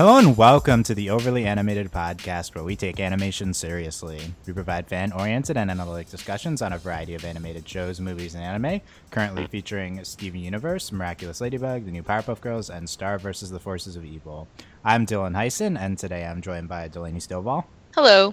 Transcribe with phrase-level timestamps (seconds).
[0.00, 4.32] Hello and welcome to the Overly Animated Podcast, where we take animation seriously.
[4.46, 8.42] We provide fan oriented and analytic discussions on a variety of animated shows, movies, and
[8.42, 8.80] anime,
[9.10, 13.50] currently featuring Steven Universe, Miraculous Ladybug, The New Powerpuff Girls, and Star vs.
[13.50, 14.48] the Forces of Evil.
[14.86, 18.32] I'm Dylan Heisen, and today I'm joined by Delaney Stovall Hello.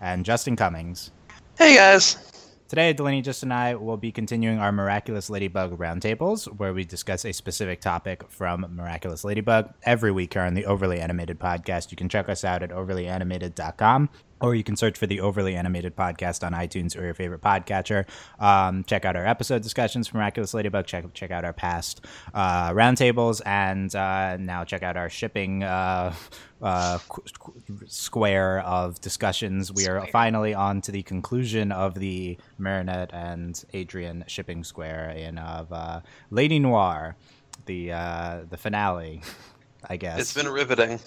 [0.00, 1.10] and Justin Cummings.
[1.58, 2.16] Hey guys.
[2.68, 7.24] Today, Delaney, Just, and I will be continuing our Miraculous Ladybug roundtables, where we discuss
[7.24, 11.90] a specific topic from Miraculous Ladybug every week here on the Overly Animated Podcast.
[11.90, 15.96] You can check us out at overlyanimated.com, or you can search for the Overly Animated
[15.96, 18.06] Podcast on iTunes or your favorite podcatcher.
[18.38, 20.86] Um, check out our episode discussions for Miraculous Ladybug.
[20.86, 25.62] Check check out our past uh, roundtables, and uh, now check out our shipping.
[25.62, 26.14] Uh,
[26.62, 29.72] uh, qu- qu- square of discussions.
[29.72, 35.38] We are finally on to the conclusion of the Marinette and Adrien shipping square in
[35.38, 37.16] of uh, Lady Noir,
[37.66, 39.22] the uh, the finale.
[39.88, 40.98] I guess It's been riveting.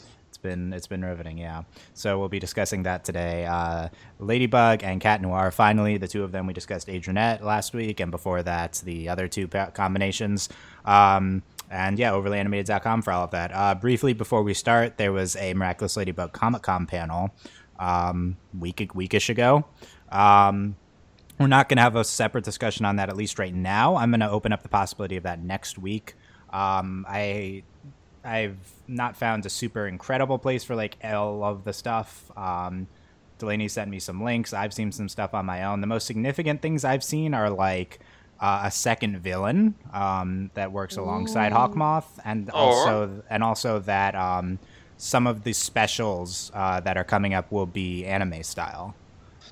[0.42, 1.64] Been it's been riveting, yeah.
[1.94, 3.46] So we'll be discussing that today.
[3.46, 3.90] Uh,
[4.20, 5.52] Ladybug and Cat Noir.
[5.52, 9.28] Finally, the two of them we discussed Adrienette last week, and before that, the other
[9.28, 10.50] two combinations.
[10.84, 13.52] Um, and yeah, overlyanimated.com for all of that.
[13.54, 17.32] Uh, briefly before we start, there was a Miraculous Ladybug Comic Con panel
[17.80, 19.66] um, week weekish ago.
[20.10, 20.76] Um,
[21.40, 23.96] we're not going to have a separate discussion on that at least right now.
[23.96, 26.14] I'm going to open up the possibility of that next week.
[26.52, 27.64] Um, I
[28.24, 32.32] I've not found a super incredible place for like all of the stuff.
[32.38, 32.88] Um,
[33.40, 34.54] Delaney sent me some links.
[34.54, 35.82] I've seen some stuff on my own.
[35.82, 38.00] The most significant things I've seen are like
[38.40, 44.60] uh, a second villain um, that works alongside Hawkmoth, and also and also that um,
[44.98, 48.94] some of the specials uh, that are coming up will be anime style.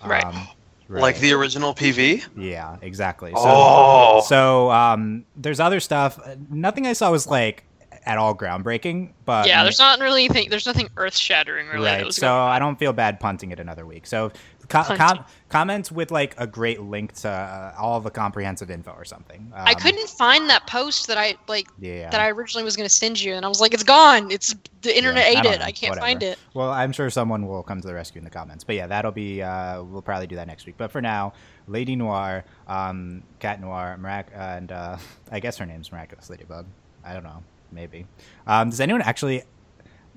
[0.05, 0.23] Right.
[0.25, 0.47] Um,
[0.87, 2.25] Like the original PV.
[2.35, 3.31] yeah, exactly.
[3.31, 4.21] So, Oh.
[4.27, 6.19] so um, there's other stuff.
[6.49, 7.63] Nothing I saw was like
[8.09, 10.49] at all groundbreaking, but yeah, there's not really anything.
[10.49, 11.85] There's nothing earth shattering really.
[11.85, 12.11] right.
[12.13, 12.49] So going.
[12.49, 14.07] I don't feel bad punting it another week.
[14.07, 14.29] So
[14.67, 15.25] co- com- Punting.
[15.49, 19.51] comment with like a great link to uh, all the comprehensive info or something.
[19.55, 22.09] I Um, couldn't find that post that I like Yeah.
[22.09, 24.31] that I originally was going to send you, and I was like, it's gone.
[24.31, 25.59] It's the internet Yeah, ate don't it.
[25.59, 25.65] know.
[25.65, 26.05] I can't Whatever.
[26.07, 26.39] find it.
[26.55, 28.63] Well, I'm sure someone will come to the rescue in the comments.
[28.63, 29.43] But yeah, that'll be.
[29.43, 30.75] Uh, we'll probably do that next week.
[30.77, 31.33] But for now,
[31.67, 34.97] Lady Noir, um, Cat Noir, Mirac- and uh,
[35.31, 36.65] I guess her name's Miraculous Ladybug.
[37.05, 37.43] I don't know.
[37.71, 38.05] Maybe.
[38.47, 39.43] Um, does anyone actually?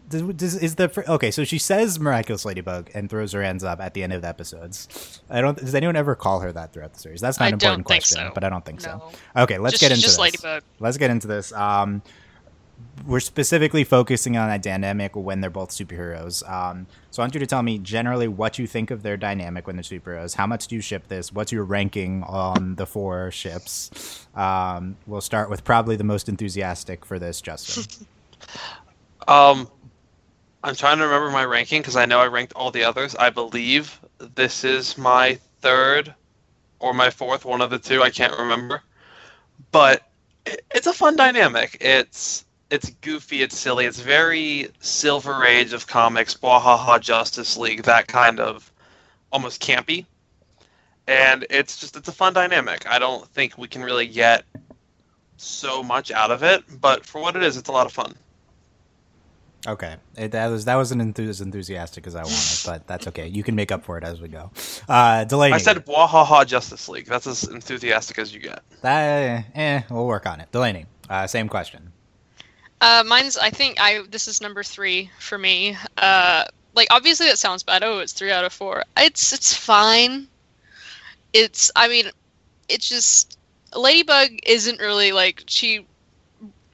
[0.09, 1.31] Does, does, is the okay?
[1.31, 4.29] So she says "miraculous ladybug" and throws her hands up at the end of the
[4.29, 5.21] episodes.
[5.31, 5.57] I don't.
[5.57, 7.21] Does anyone ever call her that throughout the series?
[7.21, 8.31] That's not I an important question, so.
[8.35, 9.11] but I don't think so.
[9.37, 10.43] Okay, let's just, get into just this.
[10.43, 10.63] Ladybug.
[10.81, 11.53] Let's get into this.
[11.53, 12.03] Um,
[13.07, 16.49] we're specifically focusing on that dynamic when they're both superheroes.
[16.49, 19.67] Um, so I want you to tell me generally what you think of their dynamic
[19.67, 20.37] when they're superheroes.
[20.37, 21.33] How much do you ship this?
[21.33, 24.27] What's your ranking on the four ships?
[24.35, 28.07] Um, we'll start with probably the most enthusiastic for this, Justin.
[29.29, 29.69] Um,
[30.65, 33.15] I'm trying to remember my ranking because I know I ranked all the others.
[33.15, 34.01] I believe
[34.35, 36.15] this is my third
[36.81, 38.03] or my fourth, one of the two.
[38.03, 38.83] I can't remember.
[39.71, 40.03] But
[40.45, 41.79] it, it's a fun dynamic.
[41.81, 43.43] It's it's goofy.
[43.43, 43.85] It's silly.
[43.85, 48.73] It's very Silver Age of comics, Wahaha Justice League, that kind of
[49.31, 50.07] almost campy.
[51.07, 52.89] And it's just it's a fun dynamic.
[52.89, 54.45] I don't think we can really get
[55.37, 58.15] so much out of it, but for what it is, it's a lot of fun.
[59.67, 63.29] Okay, it, that was that wasn't enthu- as enthusiastic as I wanted, but that's okay.
[63.29, 64.51] You can make up for it as we go.
[64.89, 67.07] Uh, Delaney, I said Wahaha Justice League.
[67.07, 68.63] That's as enthusiastic as you get.
[68.81, 69.45] that.
[69.55, 70.51] Eh, we'll work on it.
[70.53, 71.93] Delaney, uh, same question.
[72.83, 73.39] Uh, mine's.
[73.39, 74.03] I think I.
[74.11, 75.77] This is number three for me.
[75.97, 76.45] Uh,
[76.75, 77.85] like obviously that sounds bad.
[77.85, 78.83] Oh, it's three out of four.
[78.97, 80.27] It's it's fine.
[81.33, 81.71] It's.
[81.77, 82.07] I mean,
[82.69, 83.39] it's just
[83.77, 85.87] Ladybug isn't really like she,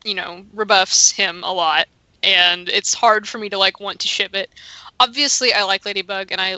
[0.03, 1.89] you know, rebuffs him a lot,
[2.23, 4.49] and it's hard for me to like want to ship it.
[4.99, 6.57] Obviously, I like Ladybug, and I.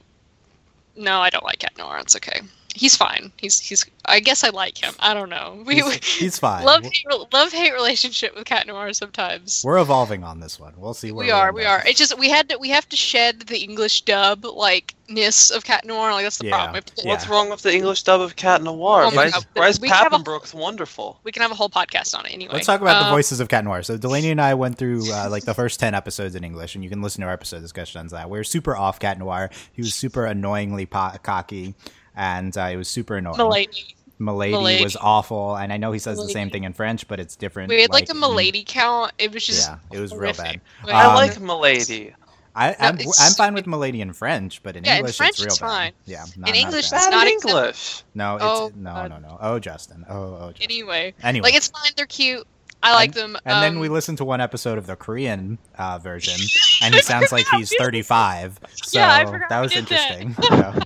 [0.95, 1.99] No, I don't like Cat Noir.
[1.99, 2.41] It's okay.
[2.75, 3.33] He's fine.
[3.37, 3.85] He's he's.
[4.07, 4.95] I guess I like him.
[5.01, 5.63] I don't know.
[5.67, 6.65] We, He's, he's fine.
[6.65, 9.63] love hate, love hate relationship with Cat Noir sometimes.
[9.65, 10.73] We're evolving on this one.
[10.77, 11.83] We'll see where We are, we are.
[11.87, 15.65] It's just we had to we have to shed the English dub like ness of
[15.65, 16.13] Cat Noir.
[16.13, 16.57] Like that's the Yeah.
[16.57, 16.83] problem.
[16.97, 17.11] We, Yeah.
[17.11, 19.03] What's wrong with the English dub of Cat Noir?
[19.05, 21.21] Oh my Bryce, God, Bryce we have a- Papenbrook's wonderful.
[21.25, 22.55] we can have a whole podcast on it anyway.
[22.55, 23.83] Let's talk about the Um, voices of Cat Noir.
[23.83, 26.83] So Delaney and I went through uh, like the first ten episodes in English, and
[26.85, 28.31] you can listen to our episode discussions on that.
[28.31, 29.51] We are super off Cat Noir.
[29.73, 31.75] He was super annoyingly po- cocky,
[32.21, 33.39] and uh, it was super annoying.
[33.39, 33.97] Milady.
[34.19, 34.85] Milady, Milady.
[34.85, 37.71] was awful, and I know he says the same thing in French, but it's different.
[37.71, 39.13] We had like, a mm, Milady count.
[39.19, 40.61] It was just Yeah, it was real horrific.
[40.83, 40.87] bad.
[40.87, 42.15] Like, I Um, like Milady.
[42.55, 45.31] I, I'm, it's- I'm fine with Milady in French, but in Yeah, in English French
[45.37, 45.67] it's real it's bad.
[45.69, 45.93] fine.
[46.05, 46.97] Yeah, In not, not English, bad.
[46.99, 48.03] it's not in accept- English.
[48.15, 49.11] no, it's Oh, no, God.
[49.11, 49.39] no, no.
[49.41, 50.05] Oh, Justin.
[50.11, 50.65] Oh, oh, Justin.
[50.71, 51.93] anyway, Anyway, like it's fine.
[51.97, 52.47] They're cute.
[52.83, 53.37] I like and, them.
[53.45, 56.35] And then um, we listened to one episode of the Korean uh, version,
[56.83, 58.59] and he sounds like he's 35.
[58.73, 59.79] So Yeah, that was that.
[59.79, 60.35] interesting.
[60.51, 60.79] yeah.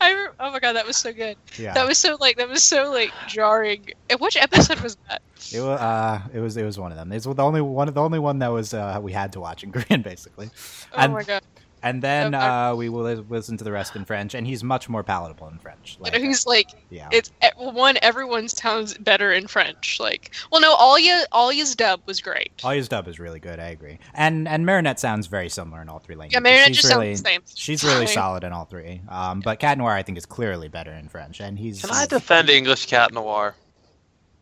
[0.00, 1.36] I oh my god, that was so good.
[1.58, 1.74] yeah.
[1.74, 3.90] That was so like that was so like jarring.
[4.08, 5.22] And which episode was that?
[5.52, 7.10] It was, uh, it was it was one of them.
[7.12, 9.72] It's the only one the only one that was uh, we had to watch in
[9.72, 10.50] Korean basically.
[10.92, 11.42] Oh And- my god.
[11.82, 12.44] And then Okay.
[12.44, 15.58] uh, we will listen to the rest in French, and he's much more palatable in
[15.58, 15.96] French.
[15.98, 17.96] You Like, know, he's like yeah, it's one.
[18.02, 19.98] Everyone sounds better in French.
[19.98, 22.52] Like, well, no, Alya Alya's dub was great.
[22.62, 23.58] All Alya's dub is really good.
[23.58, 23.98] I agree.
[24.14, 26.34] And and Marinette sounds very similar in all three languages.
[26.34, 27.40] yeah, Marinette she's just really, sounds the same.
[27.54, 29.00] She's really solid in all three.
[29.08, 31.80] Um, but Cat Noir I think is clearly better in French, and he's.
[31.80, 33.54] Can I defend English Cat Noir?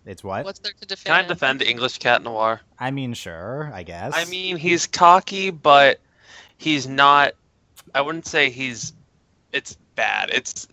[0.07, 0.45] It's what?
[0.45, 1.05] What's there to defend?
[1.05, 1.31] Can defend?
[1.31, 2.63] I defend English Cat Noir?
[2.79, 4.15] I mean, sure, I guess.
[4.17, 6.01] I mean, he's cocky, but
[6.59, 7.33] he's not.
[7.95, 8.93] I wouldn't say he's.
[9.53, 10.31] It's bad.
[10.31, 10.69] It's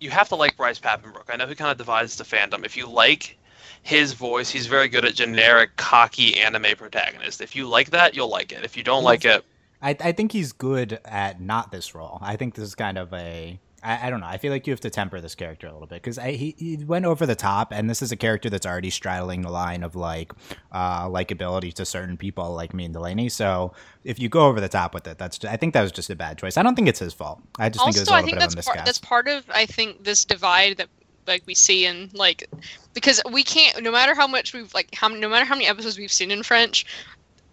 [0.00, 1.30] you have to like Bryce Papenbrook.
[1.30, 2.64] I know he kind of divides the fandom.
[2.64, 3.38] If you like
[3.82, 7.40] his voice, he's very good at generic cocky anime protagonist.
[7.40, 8.64] If you like that, you'll like it.
[8.64, 9.44] If you don't like it,
[9.80, 12.18] I, I think he's good at not this role.
[12.20, 13.58] I think this is kind of a.
[13.86, 14.26] I, I don't know.
[14.26, 16.76] I feel like you have to temper this character a little bit because he, he
[16.84, 19.94] went over the top, and this is a character that's already straddling the line of
[19.94, 20.32] like
[20.72, 23.28] uh, likability to certain people like me and Delaney.
[23.28, 23.72] So
[24.04, 26.10] if you go over the top with it, that's just, I think that was just
[26.10, 26.56] a bad choice.
[26.56, 27.40] I don't think it's his fault.
[27.58, 28.76] I just think it was also, a I little think bit of that's a part.
[28.78, 28.86] miscast.
[28.86, 30.88] That's part of I think this divide that
[31.26, 32.48] like we see in like
[32.94, 35.98] because we can't no matter how much we've like how no matter how many episodes
[35.98, 36.86] we've seen in French,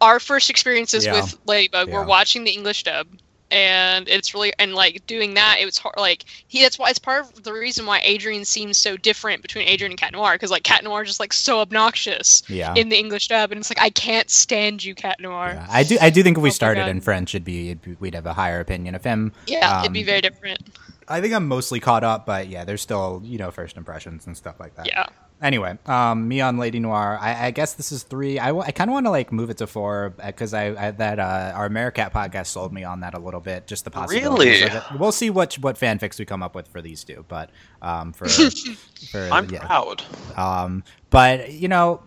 [0.01, 1.13] our first experiences Yeah.
[1.13, 1.93] with Ladybug Yeah.
[1.95, 3.07] we're watching the English dub.
[3.53, 5.95] And it's really and like doing that, it was hard.
[5.97, 9.67] Like he, that's why it's part of the reason why Adrien seems so different between
[9.67, 12.73] Adrien and Cat Noir because like Cat Noir is just like so obnoxious yeah.
[12.75, 15.51] in the English dub, and it's like I can't stand you, Cat Noir.
[15.53, 15.67] Yeah.
[15.69, 15.97] I do.
[16.01, 18.25] I do think if we Oh started in French, it'd be, it'd be we'd have
[18.25, 19.31] a higher opinion of him.
[19.45, 20.59] Yeah, it'd be Um, very different.
[21.07, 24.35] I think I'm mostly caught up, but yeah, there's still you know first impressions and
[24.35, 24.87] stuff like that.
[24.87, 25.05] Yeah.
[25.43, 27.17] Anyway, um, me on Lady Noir.
[27.19, 28.39] I, I guess this is three.
[28.39, 31.51] I kind of want to like move it to four because I, I that uh,
[31.53, 33.67] our Americat podcast sold me on that a little bit.
[33.67, 34.63] Just the possibility.
[34.63, 34.81] Really?
[34.97, 37.49] We'll see what what fanfics we come up with for these two, but
[37.81, 38.29] um, for
[39.11, 39.65] for I'm yeah.
[39.67, 40.03] proud.
[40.37, 42.01] Um, but you know,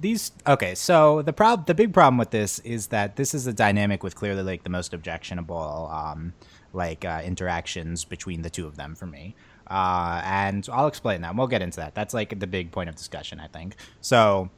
[0.00, 0.76] these okay.
[0.76, 4.14] So the prob the big problem with this is that this is a dynamic with
[4.14, 6.32] clearly like the most objectionable um,
[6.72, 9.34] like uh, interactions between the two of them for me.
[9.68, 11.36] Uh, and I'll explain that.
[11.36, 11.94] We'll get into that.
[11.94, 13.76] That's like the big point of discussion, I think.
[14.00, 14.50] So.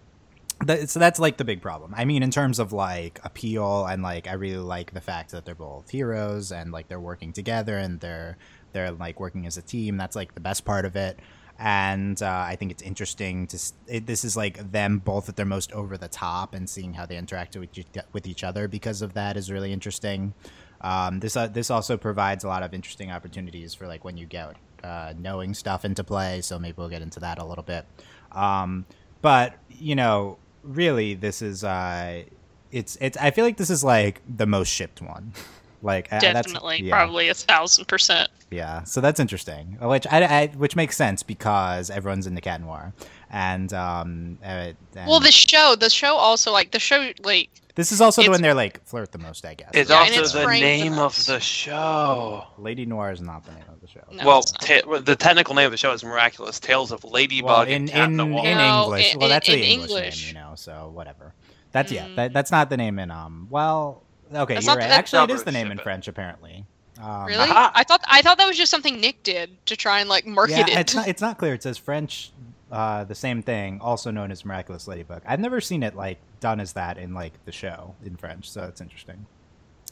[0.66, 1.94] So that's like the big problem.
[1.96, 5.46] I mean, in terms of like appeal and like, I really like the fact that
[5.46, 8.36] they're both heroes and like they're working together and they're
[8.74, 9.96] they're like working as a team.
[9.96, 11.18] That's like the best part of it
[11.60, 13.58] and uh, I think it's interesting to.
[13.86, 17.04] It, this is like them both at their most over the top, and seeing how
[17.04, 20.32] they interact with each, with each other because of that is really interesting.
[20.80, 24.24] Um, this uh, this also provides a lot of interesting opportunities for like when you
[24.24, 26.40] get uh, knowing stuff into play.
[26.40, 27.86] So maybe we'll get into that a little bit.
[28.32, 28.86] Um,
[29.22, 32.24] but you know, really, this is uh,
[32.72, 33.16] it's it's.
[33.18, 35.32] I feel like this is like the most shipped one.
[35.82, 36.94] like that's- Definitely, yeah.
[36.94, 38.28] probably a thousand percent.
[38.50, 42.92] Yeah, so that's interesting, which I, I which makes sense because everyone's into Cat Noir,
[43.30, 47.92] and um, uh, and Well, the show, the show also like the show like this
[47.92, 49.70] is also the one they're like flirt the most, I guess.
[49.72, 52.44] It's Yeah, and also it's the framed the name of the show.
[52.58, 54.00] Lady Noir is not the name of the show.
[54.12, 57.60] No, well, ta- the technical name of the show is Miraculous Tales of Ladybug well,
[57.62, 58.44] and in Cat in, Noir.
[58.46, 60.26] in No, English, in- well, that's in the English, English.
[60.26, 60.54] name, you know.
[60.56, 61.34] So whatever.
[61.72, 62.06] That's yeah.
[62.08, 62.16] Mm.
[62.16, 63.46] That, that's not the name in um.
[63.48, 64.02] Well,
[64.34, 64.90] okay, That's you're right.
[64.90, 65.78] Actually, it is the name in.
[65.78, 66.64] French, apparently.
[67.00, 67.72] Um, really, Aha.
[67.74, 70.56] I thought I thought that was just something Nick did to try and like market
[70.68, 70.78] Yeah, it.
[70.80, 71.08] it's not.
[71.08, 71.54] It's not clear.
[71.54, 72.30] It says French,
[72.70, 75.22] uh, the same thing, also known as Miraculous Ladybug.
[75.26, 78.64] I've never seen it like done as that in like the show in French, so
[78.64, 79.26] it's interesting.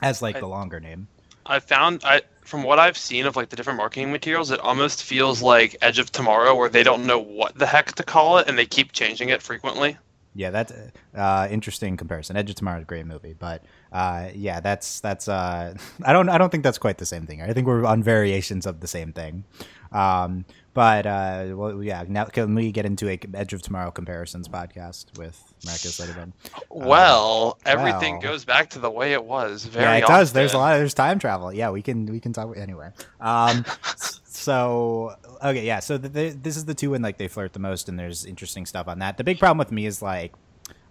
[0.02, 1.08] As like I- the longer name.
[1.46, 5.02] I found I from what I've seen of like the different marketing materials, it almost
[5.02, 8.48] feels like Edge of Tomorrow, where they don't know what the heck to call it
[8.48, 9.96] and they keep changing it frequently.
[10.34, 10.72] Yeah, that's
[11.16, 12.36] uh, interesting comparison.
[12.36, 15.28] Edge of Tomorrow is a great movie, but uh, yeah, that's that's.
[15.28, 17.42] Uh, I don't I don't think that's quite the same thing.
[17.42, 19.44] I think we're on variations of the same thing.
[19.92, 22.04] Um, but uh, well, yeah.
[22.06, 26.32] Now can we get into a Edge of Tomorrow comparisons podcast with Miraculous Ladybug?
[26.68, 28.22] Well, everything well.
[28.22, 29.64] goes back to the way it was.
[29.64, 30.32] Very yeah, it does.
[30.32, 30.74] There's a lot.
[30.74, 31.52] Of, there's time travel.
[31.52, 32.90] Yeah, we can we can talk anyway.
[33.20, 33.64] Um,
[34.24, 35.80] so okay, yeah.
[35.80, 38.24] So the, the, this is the two when like they flirt the most, and there's
[38.24, 39.16] interesting stuff on that.
[39.16, 40.32] The big problem with me is like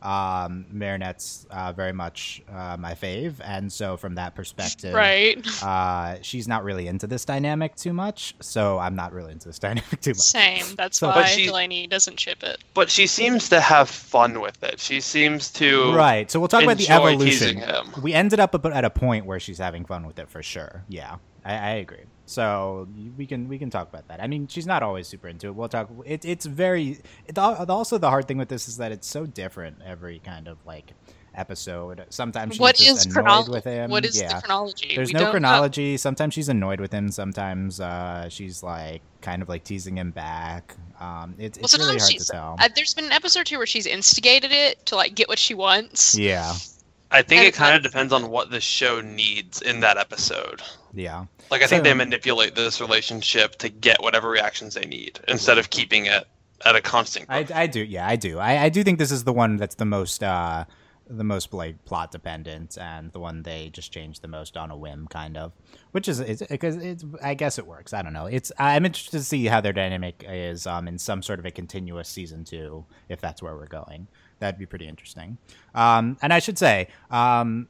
[0.01, 5.45] um Marinette's uh, very much uh, my fave, and so from that perspective, right.
[5.63, 9.59] Uh, she's not really into this dynamic too much, so I'm not really into this
[9.67, 10.17] dynamic too much.
[10.19, 10.65] Same.
[10.75, 12.63] That's So- why she- Delaney doesn't ship it.
[12.73, 14.79] But she seems to have fun with it.
[14.79, 16.29] She seems to Right.
[16.29, 17.57] So we'll talk about the evolution.
[17.57, 17.91] him.
[18.01, 20.83] We ended up at a point where she's having fun with it for sure.
[20.87, 21.17] Yeah.
[21.47, 22.03] I, I agree.
[22.25, 22.87] So
[23.17, 24.21] we can we can talk about that.
[24.21, 25.55] I mean, she's not always super into it.
[25.55, 25.89] We'll talk.
[26.05, 26.99] It, it's very.
[27.25, 30.57] It, also, the hard thing with this is that it's so different every kind of
[30.65, 30.91] like
[31.35, 32.03] episode.
[32.09, 33.89] Sometimes she's What just annoyed with him.
[33.89, 34.35] What is yeah.
[34.35, 34.93] the chronology?
[34.95, 35.31] There's We no don't know.
[35.31, 35.95] chronology.
[35.95, 37.11] Sometimes she's annoyed with him.
[37.11, 40.75] Sometimes uh, she's like kind of like teasing him back.
[40.99, 42.55] Um, it's Well, it's really hard to tell.
[42.59, 45.53] Uh, there's been an episode too where she's instigated it to like get what she
[45.53, 46.17] wants.
[46.17, 46.53] yeah,
[47.11, 50.61] I think And it kind of depends on what the show needs in that episode.
[50.93, 51.25] yeah.
[51.49, 55.69] Like I think they manipulate this relationship to get whatever reactions they need instead of
[55.69, 56.27] keeping it
[56.65, 57.27] at a constant.
[57.29, 57.45] I.
[57.53, 57.81] I do.
[57.81, 58.37] Yeah, I do.
[58.39, 60.65] I, I do think this is the one that's the most uh,
[61.09, 64.75] the most like plot dependent and the one they just change the most on a
[64.75, 65.53] whim, kind of.
[65.91, 67.05] Which is it's because it's.
[67.23, 67.93] I guess it works.
[67.93, 68.25] I don't know.
[68.25, 68.51] It's.
[68.59, 72.09] I'm interested to see how their dynamic is um in some sort of a continuous
[72.09, 74.07] season two, if that's where we're going.
[74.39, 75.37] That'd be pretty interesting.
[75.73, 77.67] Um, and I should say, um,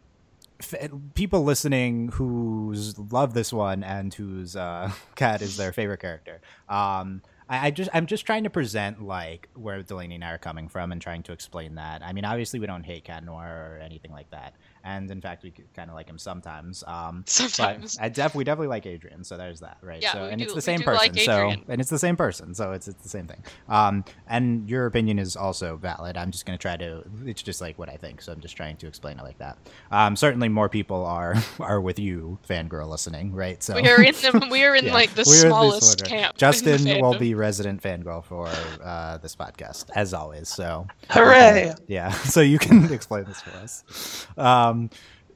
[0.60, 6.42] f- people listening who's love this one and whose uh, cat is their favorite character.
[6.68, 10.38] Um, I, I just I'm just trying to present like where Delaney and I are
[10.38, 12.04] coming from and trying to explain that.
[12.04, 14.54] I mean, obviously we don't hate Cat Noir or anything like that,
[14.88, 16.84] and in fact we kind of like him sometimes.
[16.88, 17.98] Um, Sometimes.
[17.98, 20.02] but I def we definitely like Adrien, so there's that, right?
[20.02, 22.16] Yeah, so we and do- it's the same person, like so and it's the same
[22.16, 23.44] person, so it's it's the same thing.
[23.68, 26.16] Um, and your opinion is also valid.
[26.18, 27.04] I'm just gonna try to.
[27.26, 29.58] It's just like what I think, so I'm just trying to explain it like that.
[29.92, 33.62] Um, certainly more people are are with you, fangirl, listening, right?
[33.62, 36.10] So We are in the we are in Yeah, like the we're this smallest order.
[36.10, 36.38] camp.
[36.38, 38.48] Justin will be resident fangirl for
[38.84, 40.48] uh, this podcast, as always.
[40.48, 41.74] So Hooray!
[41.88, 44.28] yeah, so you can explain this for us.
[44.38, 44.77] Um,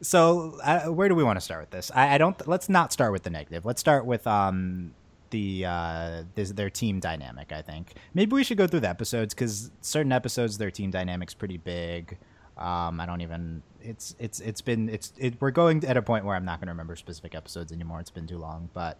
[0.01, 1.91] so uh, where do we want to start with this?
[1.93, 2.47] I, I don't.
[2.47, 3.65] Let's not start with the negative.
[3.65, 4.93] Let's start with um
[5.29, 7.51] the uh this, their team dynamic.
[7.51, 11.33] I think maybe we should go through the episodes because certain episodes their team dynamic's
[11.33, 12.17] pretty big.
[12.57, 13.63] Um, I don't even.
[13.81, 16.67] It's it's it's been it's it, we're going at a point where I'm not going
[16.67, 17.99] to remember specific episodes anymore.
[17.99, 18.99] It's been too long, but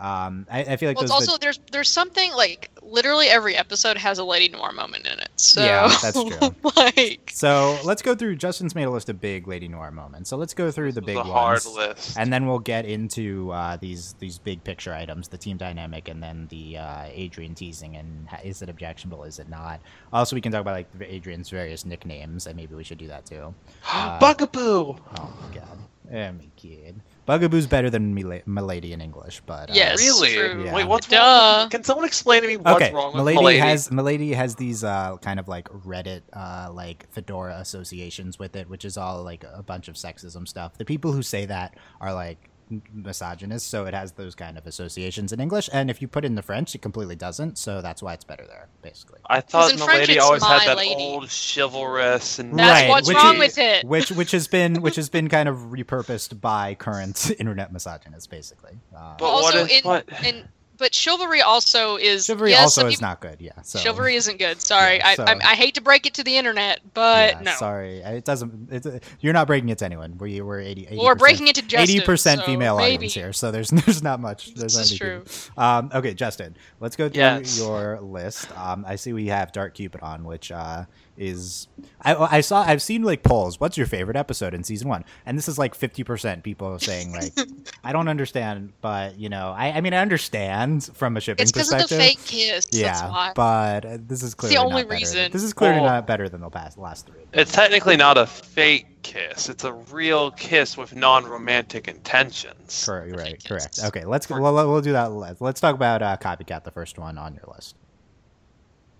[0.00, 3.54] um, I, I feel like Well, it's those also there's there's something like literally every
[3.54, 5.28] episode has a Lady Noir moment in it.
[5.36, 6.54] So Yeah, that's true.
[6.74, 8.36] like So let's go through.
[8.36, 10.30] Justin's made a list of big Lady Noir moments.
[10.30, 12.16] So let's go through the big was a hard ones, list.
[12.18, 16.22] and then we'll get into uh, these these big picture items, the team dynamic, and
[16.22, 19.80] then the uh, Adrien teasing and is it objectionable, is it not?
[20.14, 23.26] Also, we can talk about like Adrien's various nicknames, and maybe we should do that
[23.26, 23.54] too.
[23.92, 24.96] uh, Bugaboo.
[24.96, 25.78] Oh my god,
[26.10, 27.02] oh my kid.
[27.30, 29.98] Bugaboo's better than Mila- Milady in English, but uh, Yes.
[30.00, 30.34] Really?
[30.34, 30.64] true.
[30.64, 30.74] Yeah.
[30.74, 31.16] Wait, what's Duh.
[31.18, 31.70] wrong?
[31.70, 33.58] Can someone explain to me what's okay, wrong with Milady, Milady?
[33.58, 38.68] has Milady has these uh, kind of like Reddit uh, like fedora associations with it,
[38.68, 40.76] which is all like a bunch of sexism stuff.
[40.76, 42.49] The people who say that are like m-
[42.92, 45.68] misogynist, so it has those kind of associations in English.
[45.72, 47.58] And if you put it in the French, it completely doesn't.
[47.58, 49.18] So that's why it's better there, basically.
[49.28, 50.94] I thought in French Milady it's always had that lady.
[50.94, 53.84] old chivalrous and That's Right, what's which wrong is- with it.
[53.84, 58.78] Which which has been which has been kind of repurposed by current internet misogynists, basically.
[58.96, 60.08] Uh, But also what is in, what?
[60.24, 60.48] in
[60.80, 63.36] but chivalry also is chivalry yes, also is people- not good.
[63.38, 64.60] Yeah, so chivalry isn't good.
[64.60, 67.40] Sorry, Yeah, so- I, I I hate to break it to the internet, but yeah,
[67.42, 68.72] no, sorry, it doesn't.
[68.72, 68.86] It's,
[69.20, 70.18] you're not breaking it to anyone.
[70.18, 70.86] We we're 80.
[70.88, 71.80] 80 well, we're breaking it to Justin.
[71.96, 72.96] eighty percent so female maybe.
[72.96, 74.54] audience here, so there's there's not much.
[74.54, 75.24] There's This is not any true.
[75.56, 77.58] Um, okay, Justin, let's go through Yes.
[77.58, 78.50] your list.
[78.58, 80.84] Um, I see we have Dark Cupid on, which uh,
[81.20, 81.68] is
[82.02, 83.60] I, I saw I've seen like polls.
[83.60, 85.04] What's your favorite episode in season one?
[85.26, 87.32] And this is like fifty percent people saying like
[87.84, 91.52] I don't understand, but you know I I mean I understand from a shipping It's
[91.52, 91.98] because of perspective.
[91.98, 92.64] the fake kiss.
[92.66, 93.32] That's yeah, why.
[93.36, 94.98] but uh, this is clearly only not better.
[95.00, 95.30] reason.
[95.30, 95.84] This is clearly Oh.
[95.84, 97.20] not better than the past last three.
[97.32, 99.48] It's technically not a fake kiss.
[99.48, 102.84] It's a real kiss with non-romantic intentions.
[102.86, 103.16] Correct.
[103.16, 103.44] Right.
[103.44, 103.78] Correct.
[103.84, 104.04] Okay.
[104.04, 105.12] Let's we'll, we'll do that.
[105.12, 107.76] Let's, let's talk about uh, copycat, the first one on your list.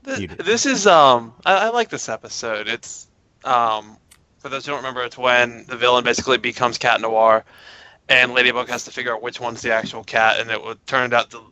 [0.04, 2.68] Th- This is um I, I like this episode.
[2.68, 3.06] It's
[3.44, 3.96] um
[4.38, 7.44] for those who don't remember, it's when the villain basically becomes Cat Noir,
[8.08, 11.12] and Ladybug has to figure out which one's the actual cat, and it would turn
[11.12, 11.42] out the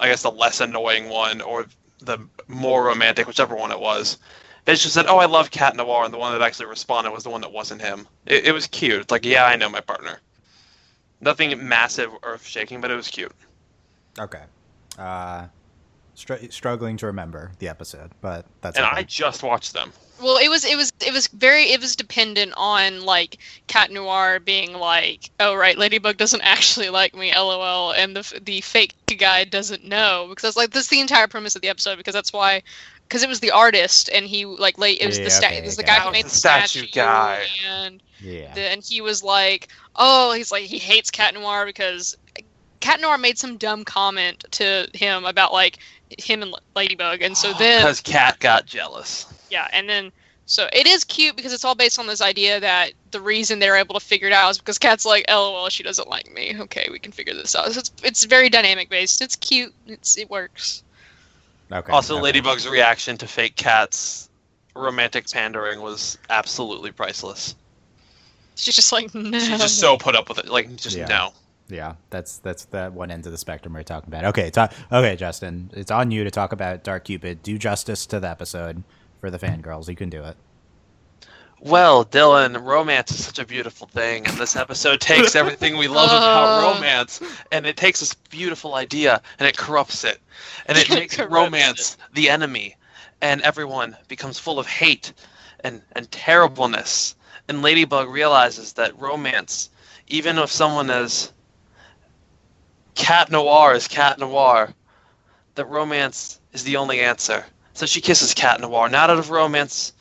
[0.00, 1.66] I guess the less annoying one or
[2.00, 2.18] the
[2.48, 4.18] more romantic, whichever one it was.
[4.66, 7.22] Bitch just said, "Oh, I love Cat Noir," and the one that actually responded was
[7.22, 8.08] the one that wasn't him.
[8.26, 9.00] It, it was cute.
[9.02, 10.20] It's like, yeah, I know my partner.
[11.20, 13.32] Nothing massive, earth shaking, but it was cute.
[14.18, 14.42] Okay.
[14.98, 15.46] Uh,
[16.14, 18.96] str- struggling to remember the episode, but that's And okay.
[18.96, 19.92] I just watched them.
[20.22, 24.38] Well, it was it was it was very it was dependent on like Cat Noir
[24.40, 29.44] being like, oh right, Ladybug doesn't actually like me, lol, and the the fake guy
[29.44, 32.32] doesn't know because that's like this is the entire premise of the episode because that's
[32.32, 32.62] why
[33.08, 35.56] because it was the artist and he like late it was Yeah, the sta- okay,
[35.58, 37.44] it was the guy That who made the the statue statue guy.
[37.68, 38.54] and yeah.
[38.54, 42.16] the, and he was like, oh, he's like he hates Cat Noir because
[42.80, 45.78] Cat Noir made some dumb comment to him about like
[46.18, 49.26] him and Ladybug, and so then Because Cat got jealous.
[49.50, 50.12] yeah, and then
[50.46, 53.76] So it is cute because it's all based on this idea that the reason they're
[53.76, 56.86] able to figure it out is because Cat's like, "LOL, she doesn't like me." Okay,
[56.90, 57.72] we can figure this out.
[57.72, 59.22] So it's it's very dynamic based.
[59.22, 59.72] It's cute.
[59.86, 60.82] It's it works.
[61.72, 61.90] Okay.
[61.92, 62.22] Also, okay.
[62.24, 64.28] Ladybug's reaction to fake Cat's
[64.76, 67.54] romantic pandering was absolutely priceless.
[68.56, 69.38] She's just like, no.
[69.38, 70.48] She's just so put up with it.
[70.48, 71.06] Like, just Yeah.
[71.06, 71.32] no.
[71.68, 74.24] Yeah, that's that's that one end of the spectrum we're talking about.
[74.26, 77.42] Okay, ta- okay, Justin, it's on you to talk about Dark Cupid.
[77.42, 78.82] Do justice to the episode
[79.20, 79.88] for the fangirls.
[79.88, 80.36] You can do it.
[81.60, 86.10] Well, Dylan, romance is such a beautiful thing, and this episode takes everything we love
[86.10, 86.74] about Uh.
[86.74, 90.18] romance, and it takes this beautiful idea and it corrupts it,
[90.66, 92.76] and it It makes corrupts romance the enemy,
[93.22, 95.14] and everyone becomes full of hate
[95.60, 97.14] and and terribleness.
[97.48, 99.70] And Ladybug realizes that romance,
[100.08, 101.32] even if someone as
[102.94, 104.72] cat noir is cat noir,
[105.54, 107.44] that romance is the only answer.
[107.72, 109.92] So she kisses cat noir, not out of romance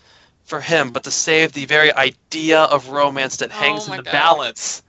[0.43, 4.03] for him, but to save the very idea of romance that Oh hangs in the
[4.03, 4.11] God.
[4.11, 4.83] balance,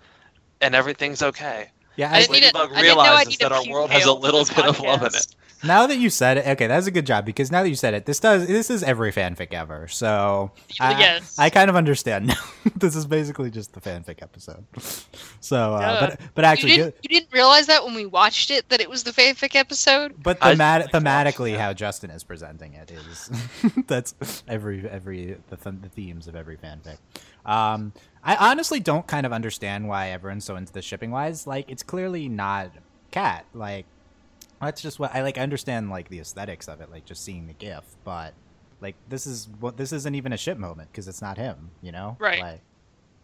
[0.61, 1.71] and everything's okay.
[1.97, 3.91] Yeah, I I, didn't need it- Ladybug I didn't know I needed that our world
[3.91, 5.27] has a little this bit of love in it.
[5.63, 7.95] now that you said it, okay, that's a good job because now that you said
[7.95, 9.87] it, this does this is every fanfic ever.
[9.89, 11.39] So I, Yes.
[11.39, 12.35] I kind of understand now.
[12.77, 14.65] this is basically just the fanfic episode.
[15.41, 16.01] So, uh, Yeah.
[16.07, 18.89] but but actually, you didn't, you didn't realize that when we watched it that it
[18.89, 20.15] was the fanfic episode.
[20.23, 23.31] But I themat- like thematically, how Justin is presenting it is
[23.87, 24.15] that's
[24.49, 26.97] every every the, th- the themes of every fanfic.
[27.45, 27.93] Um,
[28.25, 31.47] I honestly don't kind of understand why everyone's so into the shipping wise.
[31.47, 32.71] Like, it's clearly not
[33.11, 33.45] cat.
[33.53, 33.87] Like,
[34.61, 35.37] that's just what I like.
[35.37, 38.33] I understand like the aesthetics of it, like just seeing the GIF, but
[38.81, 41.71] like this is what this isn't even a ship moment because it's not him.
[41.83, 42.41] You know, Right.
[42.41, 42.61] Like,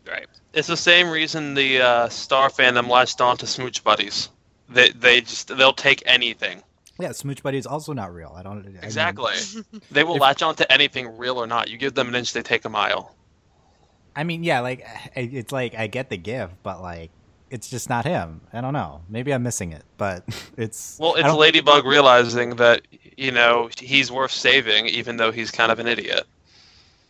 [0.08, 0.26] Right.
[0.54, 4.28] It's the same reason the uh, Star fandom latched on to Smooch Buddies.
[4.68, 6.62] They they just they'll take anything.
[6.98, 8.34] yeah, Smooch Buddy is also not real.
[8.36, 9.34] I don't I mean- Exactly.
[9.90, 11.68] they will If- latch on to anything, real or not.
[11.68, 13.14] You give them an inch, they take a mile.
[14.16, 14.84] I mean, yeah, like
[15.16, 17.10] it's like I get the gift, but like
[17.50, 18.42] it's just not him.
[18.52, 19.02] I don't know.
[19.08, 20.24] Maybe I'm missing it, but
[20.56, 22.82] it's Well, it's Ladybug realizing that
[23.16, 26.24] you know he's worth saving, even though he's kind of an idiot.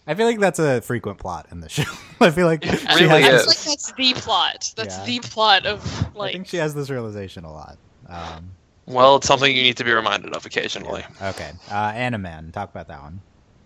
[0.06, 1.84] I feel like that's a frequent plot in the show.
[2.20, 3.46] I feel like It she really has, is.
[3.46, 4.72] That's like that's the plot.
[4.76, 5.04] That's Yeah.
[5.04, 6.30] the plot of like.
[6.30, 7.76] I think she has this realization a lot.
[8.08, 8.50] Um,
[8.86, 11.04] Well, it's something you need to be reminded of occasionally.
[11.22, 13.20] okay, uh, Animan, talk about that one.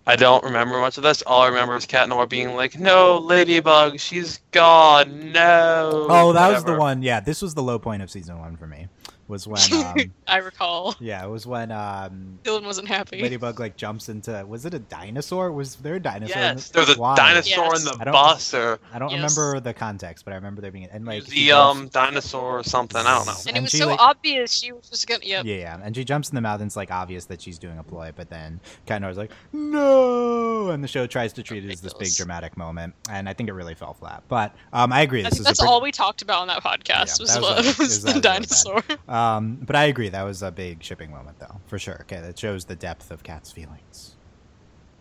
[0.07, 1.23] I don't remember much of this.
[1.23, 5.33] All I remember is Cat Noir being like, "No, Ladybug, she's gone.
[5.33, 7.03] No." Oh, that was the one.
[7.03, 8.89] Yeah, this was the low point of season one for me.
[9.27, 10.95] Was when, um, I recall.
[11.01, 13.23] yeah, it was when um, Dylan wasn't happy.
[13.23, 14.45] Ladybug like jumps into.
[14.47, 15.51] Was it a dinosaur?
[15.51, 16.37] Was there a dinosaur?
[16.37, 17.15] in Yes, the- there's a Why?
[17.17, 17.83] dinosaur Yes.
[17.83, 19.17] in I the don't- bus, or I don't Yes.
[19.37, 22.63] remember the context, but I remember there being and like the jumps- um dinosaur or
[22.65, 23.01] something.
[23.01, 23.33] I don't know.
[23.33, 25.21] and, and it was she, so like- obvious she was just gonna.
[25.25, 25.47] Yep.
[25.47, 27.79] Yeah, yeah, and she jumps in the mouth, and it's like obvious that she's doing
[27.79, 31.71] a ploy, but then Cat Noir's like, "No," and the show tries to treat it
[31.73, 34.23] as this big dramatic moment, and I think it really fell flat.
[34.29, 35.21] But um, I agree.
[35.21, 37.35] I This think is that's pretty- all we talked about on that podcast Yeah, was,
[37.35, 38.83] that was what- a- was was- the that was dinosaur.
[39.15, 40.09] Um, but I agree.
[40.09, 41.99] That was a big shipping moment, though, for sure.
[42.03, 44.17] Okay, that shows the depth of Cat's feelings.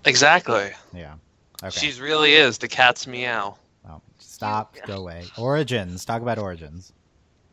[0.06, 0.72] Exactly.
[0.94, 1.16] Yeah.
[1.64, 1.72] Okay.
[1.72, 3.58] She's really is the cat's meow.
[3.84, 4.76] Well, stop.
[4.86, 5.24] Go away.
[5.38, 6.06] Origins.
[6.06, 6.94] Talk about origins.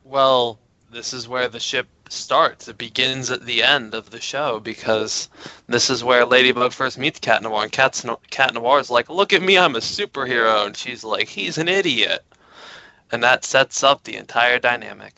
[0.04, 0.58] Well,
[0.90, 2.68] this is where the ship starts.
[2.68, 5.28] It begins at the end of the show because
[5.68, 9.08] this is where Ladybug first meets Cat Noir, and Cat's no- Cat Noir is like,
[9.08, 12.24] "Look at me, I'm a superhero," and she's like, "He's an idiot,"
[13.12, 15.14] and that sets up the entire dynamic.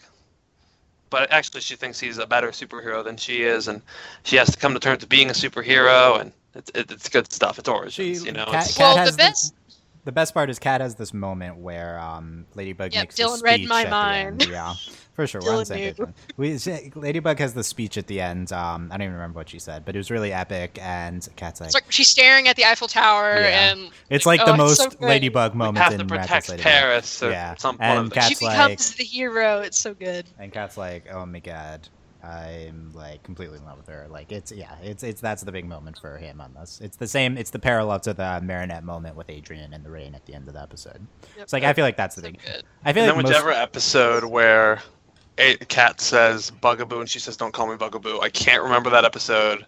[1.12, 3.80] But actually, she thinks he's a better superhero than she is, and
[4.24, 7.58] she has to come to terms with being a superhero, and it's it's good stuff.
[7.60, 8.46] It's origins, She- you know.
[8.46, 9.54] Cat- it's- Cat well, has the this- best.
[10.04, 13.40] The best part is Cat has this moment where um, Ladybug Yep, makes the Dylan
[13.44, 14.42] read speech my at the mind.
[14.42, 14.50] end.
[14.50, 14.74] Yeah,
[15.14, 15.40] for sure.
[15.42, 16.14] We're on the Dylan same page, man.
[16.36, 18.52] We, she- Ladybug has the speech at the end.
[18.52, 20.78] Um, I don't even remember what she said, but it was really epic.
[20.80, 23.72] And Cat's like, like she's staring at the Eiffel Tower, Yeah.
[23.72, 25.06] and it's like oh, the it's most so.
[25.06, 26.64] Ladybug moment in to protect Ladybug.
[26.72, 28.42] Paris Yeah, some and one of Cat's she those.
[28.42, 29.60] like- becomes the hero.
[29.60, 30.26] It's so good.
[30.38, 31.88] And Cat's like, oh my god,
[32.24, 34.06] I'm like completely in love with her.
[34.08, 36.80] Like it's yeah, it's it's that's the big moment for him on this.
[36.82, 37.36] It's the same.
[37.36, 40.46] It's the parallel to the Marinette moment with Adrien in the rain at the end
[40.46, 41.04] of the episode.
[41.36, 41.42] Yep.
[41.42, 42.40] It's like I feel like that's the So big.
[42.44, 42.62] good.
[42.84, 44.80] I feel And like then most, whichever episode where
[45.38, 49.04] a cat says Bugaboo and she says, "Don't call me Bugaboo." I can't remember that
[49.04, 49.66] episode.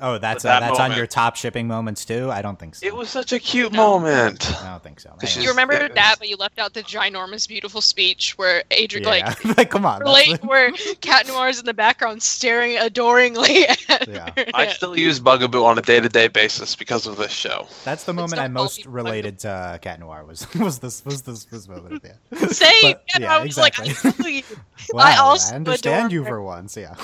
[0.00, 2.30] Oh, that's uh, that that's on your top shipping moments too.
[2.30, 2.84] I don't think so.
[2.86, 3.98] It was such a cute No.
[4.00, 4.52] moment.
[4.62, 5.14] I don't think so.
[5.20, 9.04] This You remember was- that, but you left out the ginormous, beautiful speech where Adrien,
[9.04, 9.08] yeah,
[9.44, 10.00] like, like come on.
[10.00, 14.30] that's relate the- where Cat Noir's in the background staring adoringly at Yeah.
[14.52, 17.68] I still use Bugaboo on a day-to-day basis because of this show.
[17.84, 21.22] That's the moment I most called related to uh, Cat Noir was was this was
[21.22, 22.50] this this moment at the end.
[22.52, 22.70] Same.
[22.82, 24.44] But, and yeah, I was like, I exactly.
[24.92, 26.28] Wow, I also understand adore you her.
[26.30, 26.76] for once.
[26.76, 26.94] Yeah.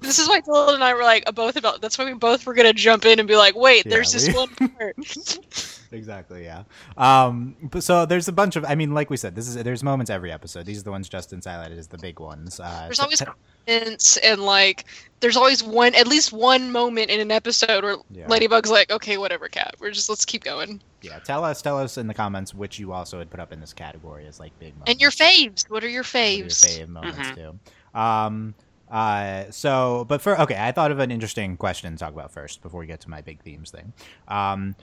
[0.00, 1.80] This is why Dylan and I were like both about.
[1.80, 4.28] That's why we both were gonna jump in and be like, wait, Yeah, there's this
[4.34, 4.96] one part.
[5.92, 6.44] exactly.
[6.44, 6.62] Yeah.
[6.96, 7.56] Um.
[7.62, 8.64] But so there's a bunch of.
[8.64, 10.66] I mean, like we said, this is there's moments every episode.
[10.66, 12.60] These are the ones Justin's highlighted as the big ones.
[12.60, 13.24] Uh, There's always t-
[13.66, 14.84] comments and like
[15.20, 18.28] there's always one at least one moment in an episode where Yeah.
[18.28, 19.74] Ladybug's like, okay, whatever, cat.
[19.80, 20.80] We're just let's keep going.
[21.02, 21.18] yeah.
[21.18, 21.60] Tell us.
[21.60, 24.38] Tell us in the comments which you also had put up in this category as
[24.38, 24.92] like big moments.
[24.92, 25.68] And your faves.
[25.68, 26.78] What are your What are your faves?
[26.78, 27.34] fave moments Mhm.
[27.34, 27.98] too.
[27.98, 28.54] Um.
[28.90, 29.50] Uh.
[29.50, 32.80] So, but for okay, I thought of an interesting question to talk about first before
[32.80, 33.92] we get to my big themes thing.
[34.26, 34.76] Um.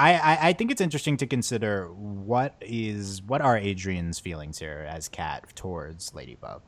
[0.00, 4.86] I, I, I think it's interesting to consider what is what are Adrien's feelings here
[4.88, 6.62] as Cat towards Ladybug.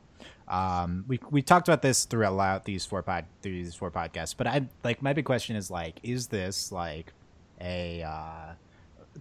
[0.49, 4.67] Um, we we talked about this throughout these four pod these four podcasts, but I
[4.83, 7.13] like my big question is like, is this like
[7.61, 8.53] a uh,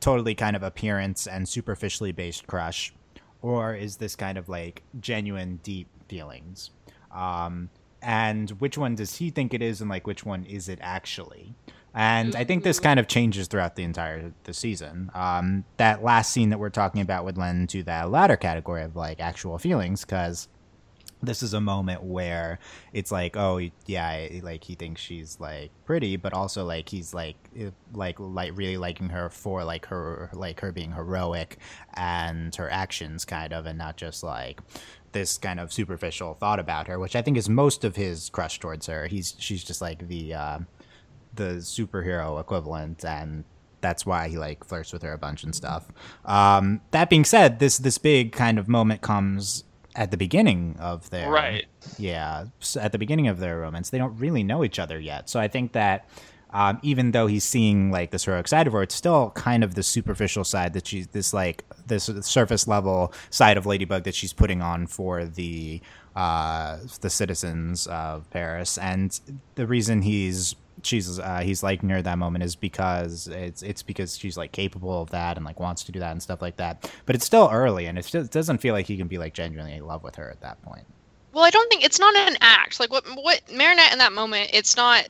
[0.01, 2.93] totally kind of appearance and superficially based crush,
[3.43, 6.71] or is this kind of like genuine deep feelings?
[7.13, 7.71] Um,
[8.03, 11.55] and which one does he think it is, and like which one is it actually?
[11.93, 15.11] And I think this kind of changes throughout the entire the season.
[15.13, 18.95] Um, that last scene that we're talking about would lend to that latter category of
[18.95, 20.49] like actual feelings because
[21.23, 22.59] this is a moment where
[22.93, 27.37] it's like oh yeah like he thinks she's like pretty but also like he's like
[27.59, 31.59] eh, like like really liking her for like her like her being heroic
[31.95, 34.61] and her actions kind of and not just like
[35.13, 38.59] this kind of superficial thought about her which i think is most of his crush
[38.61, 39.07] towards her.
[39.07, 40.59] He's she's just like the uh
[41.35, 43.45] the superhero equivalent and
[43.81, 45.89] that's why he like flirts with her a bunch and stuff.
[46.25, 49.65] Um that being said this this big kind of moment comes
[49.97, 51.67] at the beginning of their Right.
[51.99, 52.45] yeah
[52.79, 53.91] at the beginning of their romance.
[53.91, 55.29] They don't really know each other yet.
[55.31, 56.09] So i think that
[56.53, 59.75] um, even though he's seeing like this heroic side of her it's still kind of
[59.77, 64.33] the superficial side that she's this like this surface level side of ladybug that she's
[64.33, 65.83] putting on for the
[66.17, 68.79] uh, the citizens of paris.
[68.79, 69.21] And
[69.57, 73.83] the reason he's she's uh, he's liking her at that moment is because it's it's
[73.83, 76.57] because she's like capable of that and like wants to do that and stuff like
[76.57, 76.91] that.
[77.07, 79.87] But it's still early and it doesn't feel like he can be like genuinely in
[79.87, 80.87] love with her at that point.
[81.33, 82.81] Well, I don't think it's not an act.
[82.81, 85.09] Like what what Marinette in that moment, it's not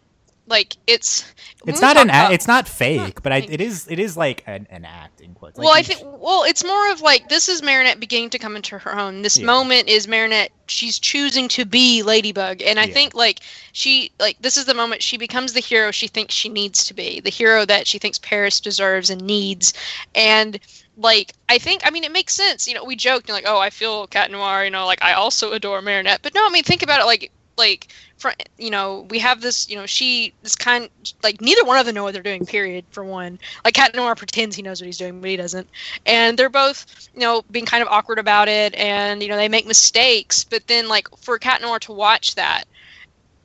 [0.51, 1.25] like it's
[1.67, 2.33] It's not an act.
[2.33, 3.87] It's not fake, but I, it is.
[3.89, 5.57] It is like an, an act in quotes.
[5.57, 8.57] Like well, I think well, it's more of like this is Marinette beginning to come
[8.57, 9.23] into her own.
[9.23, 9.47] This Yeah.
[9.47, 10.51] moment is Marinette.
[10.67, 12.95] She's choosing to be Ladybug, and I Yeah.
[12.95, 13.41] think like
[13.73, 16.95] she like this is the moment she becomes the hero she thinks she needs to
[16.95, 19.73] be, the hero that she thinks Paris deserves and needs,
[20.15, 20.59] and
[20.97, 22.67] like I think I mean it makes sense.
[22.69, 24.65] You know, we joked like, oh, I feel Cat Noir.
[24.65, 27.31] You know, like I also adore Marinette, but no, I mean think about it like
[27.61, 30.91] like fr- you know we have this you know she this kind
[31.23, 34.17] like neither one of them know what they're doing period for one like cat noir
[34.17, 35.69] pretends he knows what he's doing but he doesn't
[36.07, 39.49] and they're both you know being kind of awkward about it and you know they
[39.49, 42.65] make mistakes but then like for cat noir to watch that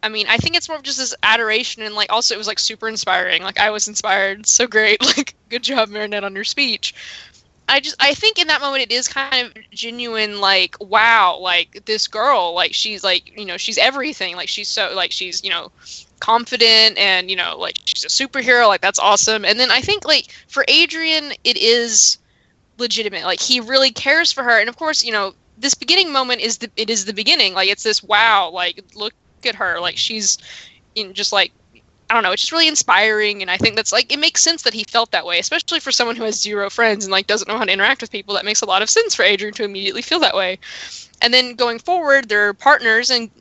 [0.04, 2.48] I mean, I think it's more of just this adoration, and like also it was
[2.48, 3.42] like super inspiring.
[3.42, 5.04] Like I was inspired, so great.
[5.04, 6.94] Like good job, Marinette, on your speech.
[7.68, 11.86] I just I think in that moment it is kind of genuine like wow like
[11.86, 15.50] this girl like she's like you know she's everything like she's so like she's you
[15.50, 15.72] know
[16.20, 19.46] confident and you know like she's a superhero like that's awesome.
[19.46, 22.18] And then I think like for Adrien it is
[22.78, 24.60] legitimate like he really cares for her.
[24.60, 27.70] And of course you know this beginning moment is the it is the beginning like
[27.70, 29.14] it's this wow like look
[29.46, 30.38] at her like she's
[30.96, 31.52] know, just like
[32.10, 34.62] I don't know, it's just really inspiring and I think that's like it makes sense
[34.64, 37.48] that he felt that way, especially for someone who has zero friends and like doesn't
[37.48, 38.36] know how to interact with people.
[38.36, 40.60] That makes a lot of sense for Adrien to immediately feel that way.
[41.22, 43.32] And then going forward, they're partners and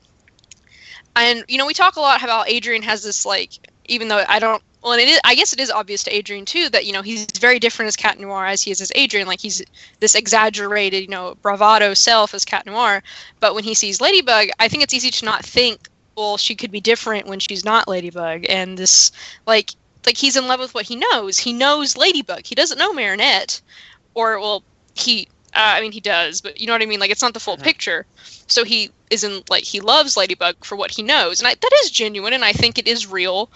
[1.17, 3.53] and you know, we talk a lot about Adrien has this like
[3.87, 6.45] even though I don't well, and it is, I guess it is obvious to Adrien
[6.45, 9.27] too that you know he's very different as Cat Noir as he is as Adrien.
[9.27, 9.63] Like he's
[10.01, 13.03] this exaggerated, you know, bravado self as Cat Noir.
[13.41, 16.71] But when he sees Ladybug, I think it's easy to not think well she could
[16.71, 19.11] be different when she's not ladybug and this
[19.47, 19.71] like
[20.07, 21.39] like he's in love with what he knows.
[21.39, 22.45] He knows ladybug.
[22.45, 23.61] He doesn't know marinette
[24.15, 24.63] or well
[24.95, 27.01] he uh, i mean he does but you know what i mean?
[27.01, 27.63] Like it's not the full Mhm.
[27.63, 28.07] picture.
[28.47, 31.91] So he isn't like he loves ladybug for what he knows and I, that is
[31.91, 33.51] genuine and i think it is real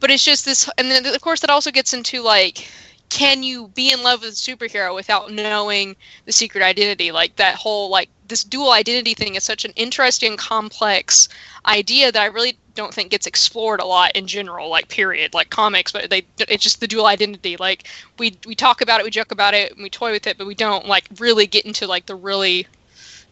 [0.00, 2.68] but it's just this and then of course that also gets into like
[3.14, 7.12] can you be in love with a superhero without knowing the secret identity?
[7.12, 11.28] Like that whole like this dual identity thing is such an interesting complex
[11.66, 15.48] idea that i really don't think gets explored a lot in general like period like
[15.50, 17.56] comics but they it's just the dual identity.
[17.56, 17.86] Like
[18.18, 20.46] we we talk about it we joke about it and we toy with it but
[20.46, 22.66] we don't like really get into like the really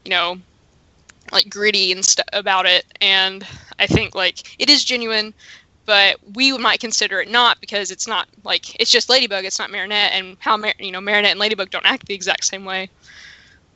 [0.05, 0.37] you know
[1.33, 2.85] like gritty and stuff about it.
[3.01, 3.45] And
[3.81, 5.35] i think like it is genuine
[5.85, 9.45] but we might consider it not because it's not like it's just Ladybug.
[9.45, 12.45] It's not Marinette, and how Mar- you know Marinette and Ladybug don't act the exact
[12.45, 12.88] same way.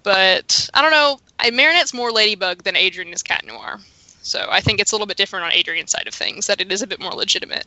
[0.02, 1.18] But I don't know.
[1.38, 3.78] I, Marinette's more Ladybug than Adrien is Cat Noir,
[4.22, 6.46] so I think it's a little bit different on Adrien's side of things.
[6.46, 7.66] That it is a bit more legitimate.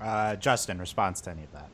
[0.00, 1.68] Uh, Justin, response to any of that?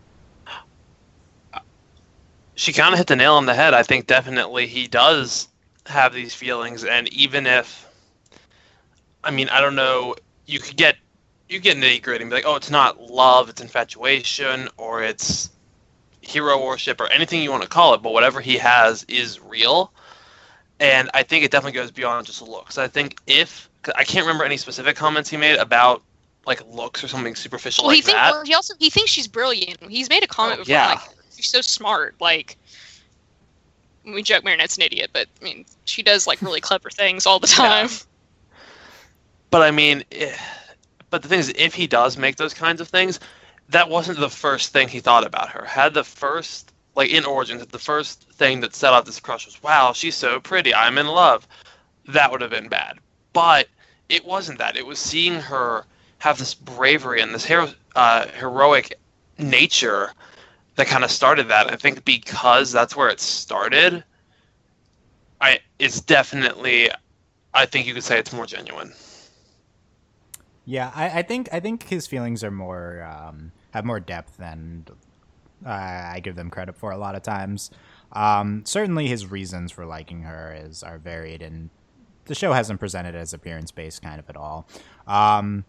[2.56, 3.74] She kind of hit the nail on the head.
[3.74, 5.48] I think definitely he does
[5.84, 7.86] have these feelings, and even if,
[9.22, 10.96] I mean, I don't know, you could get
[11.48, 15.50] you get nitty gritty and be like, oh, it's not love, it's infatuation, or it's
[16.20, 18.02] hero worship, or anything you want to call it.
[18.02, 19.92] But whatever he has is real,
[20.80, 22.78] and I think it definitely goes beyond just looks.
[22.78, 26.02] I think if I can't remember any specific comments he made about
[26.46, 28.30] like looks or something superficial Well, like he think, that.
[28.32, 29.82] well, he also he thinks she's brilliant.
[29.88, 30.88] He's made a comment Oh, before, yeah.
[30.90, 31.00] like
[31.36, 32.14] she's so smart.
[32.20, 32.56] Like
[34.04, 37.38] we joke Marinette's an idiot, but I mean she does like really clever things all
[37.38, 37.88] the time.
[39.50, 40.36] But I mean, eh,
[41.16, 43.20] but the thing is, if he does make those kinds of things,
[43.70, 45.64] that wasn't the first thing he thought about her.
[45.64, 49.62] Had the first, like in Origins, the first thing that set off this crush was,
[49.62, 50.74] "Wow, she's so pretty.
[50.74, 51.48] I'm in love."
[52.06, 52.98] That would have been bad.
[53.32, 53.68] But
[54.10, 54.76] it wasn't that.
[54.76, 55.86] It was seeing her
[56.18, 58.92] have this bravery and this hero, uh, heroic
[59.38, 60.12] nature
[60.74, 61.72] that kind of started that.
[61.72, 64.04] I think because that's where it started.
[65.40, 66.90] I it's definitely.
[67.54, 68.92] I think you could say it's more genuine.
[70.66, 74.84] Yeah, I, I think I think his feelings are more um, have more depth than
[75.64, 77.70] uh, I give them credit for a lot of times.
[78.12, 81.70] Um, certainly, his reasons for liking her is are varied, and
[82.24, 84.68] the show hasn't presented as appearance based kind of at all.
[85.06, 85.64] Um,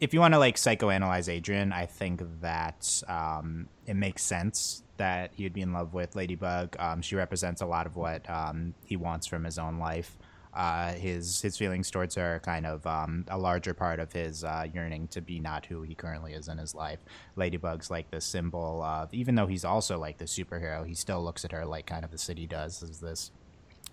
[0.00, 5.30] if you want to like psychoanalyze Adrien, I think that um, it makes sense that
[5.34, 6.76] he'd be in love with Ladybug.
[6.78, 10.18] Um, she represents a lot of what um, he wants from his own life.
[10.56, 14.42] Uh, his his feelings towards her are kind of um, a larger part of his
[14.42, 17.00] uh, yearning to be not who he currently is in his life.
[17.36, 21.44] Ladybug's like the symbol of, even though he's also like the superhero, he still looks
[21.44, 23.32] at her like kind of the city does as this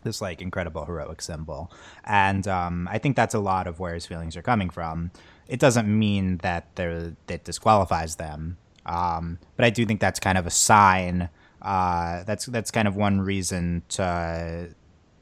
[0.03, 1.71] this like incredible heroic symbol
[2.03, 5.11] and um, i think that's a lot of where his feelings are coming from
[5.47, 10.37] it doesn't mean that they're that disqualifies them um, but i do think that's kind
[10.37, 11.29] of a sign
[11.61, 14.69] uh, that's that's kind of one reason to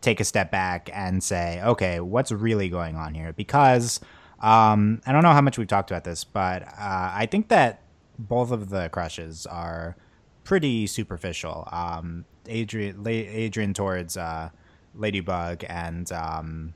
[0.01, 3.33] take a step back and say okay what's really going on here?
[3.33, 3.99] Because
[4.39, 7.83] um, i don't know how much we've talked about this but uh, i think that
[8.17, 9.95] both of the crushes are
[10.43, 11.67] pretty superficial.
[11.71, 14.49] Um, adrien adrien towards uh,
[14.95, 16.73] Ladybug and um,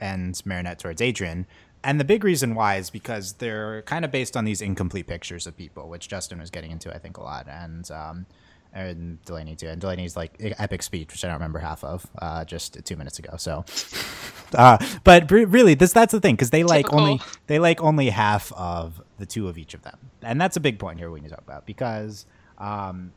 [0.00, 1.46] and Marinette towards Adrien.
[1.82, 5.46] And the big reason why is because they're kind of based on these incomplete pictures
[5.46, 8.26] of people, which Justin was getting into, I think, a lot, and um,
[8.72, 9.68] and Delaney too.
[9.68, 13.18] And Delaney's like epic speech, which I don't remember half of, uh, just two minutes
[13.18, 13.36] ago.
[13.36, 13.64] So,
[14.54, 17.00] uh, but re- really, this that's the thing because they like Typical.
[17.00, 20.60] only they like only half of the two of each of them, and that's a
[20.60, 22.26] big point here we need to talk about because.
[22.58, 23.12] Um,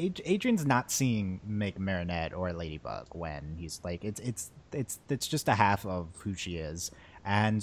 [0.00, 5.26] Ad- Adrien's not seeing Meg Marinette or Ladybug when he's like it's it's it's it's
[5.26, 6.90] just a half of who she is,
[7.26, 7.62] and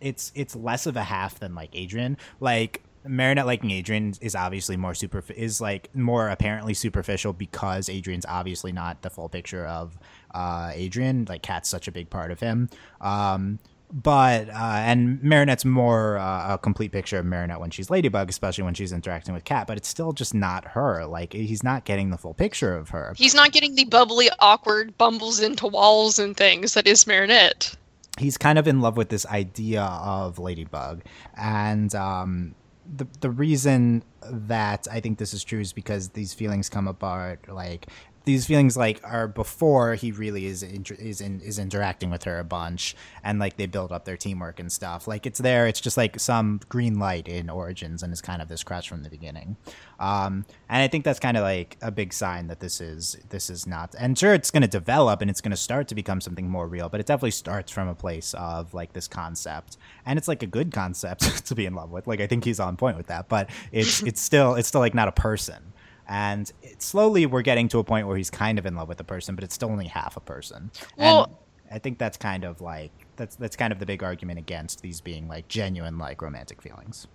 [0.00, 2.16] it's it's less of a half than like Adrien.
[2.40, 8.26] Like Marinette liking Adrien is obviously more super is like more apparently superficial because Adrien's
[8.28, 9.98] obviously not the full picture of
[10.34, 11.26] uh, Adrien.
[11.28, 12.68] Like Cat's such a big part of him.
[13.00, 13.58] Um,
[13.92, 18.64] but uh, and Marinette's more uh, a complete picture of Marinette when she's Ladybug, especially
[18.64, 19.66] when she's interacting with Cat.
[19.66, 21.04] But it's still just not her.
[21.06, 23.14] Like he's not getting the full picture of her.
[23.16, 27.74] He's not getting the bubbly, awkward, bumbles into walls and things that is Marinette.
[28.18, 31.02] he's kind of in love with this idea of Ladybug,
[31.36, 32.54] and um,
[32.94, 37.48] the the reason that I think this is true is because these feelings come apart
[37.48, 37.86] like.
[38.24, 42.38] These feelings like are before he really is inter- is in, is interacting with her
[42.38, 45.08] a bunch, and like they build up their teamwork and stuff.
[45.08, 45.66] Like it's there.
[45.66, 49.02] It's just like some green light in Origins, and it's kind of this crush from
[49.02, 49.56] the beginning.
[49.98, 53.50] Um, and I think that's kind of like a big sign that this is this
[53.50, 53.94] is not.
[53.98, 56.66] And sure, it's going to develop and it's going to start to become something more
[56.66, 60.42] real, but it definitely starts from a place of like this concept, and it's like
[60.42, 62.06] a good concept to be in love with.
[62.06, 64.94] Like I think he's on point with that, but it's it's still it's still like
[64.94, 65.72] not a person.
[66.10, 68.98] And it, slowly, we're getting to a point where he's kind of in love with
[68.98, 70.72] the person, but it's still only half a person.
[70.98, 71.36] Well- and
[71.70, 75.00] I think that's kind of like that's that's kind of the big argument against these
[75.00, 77.06] being like genuine like romantic feelings.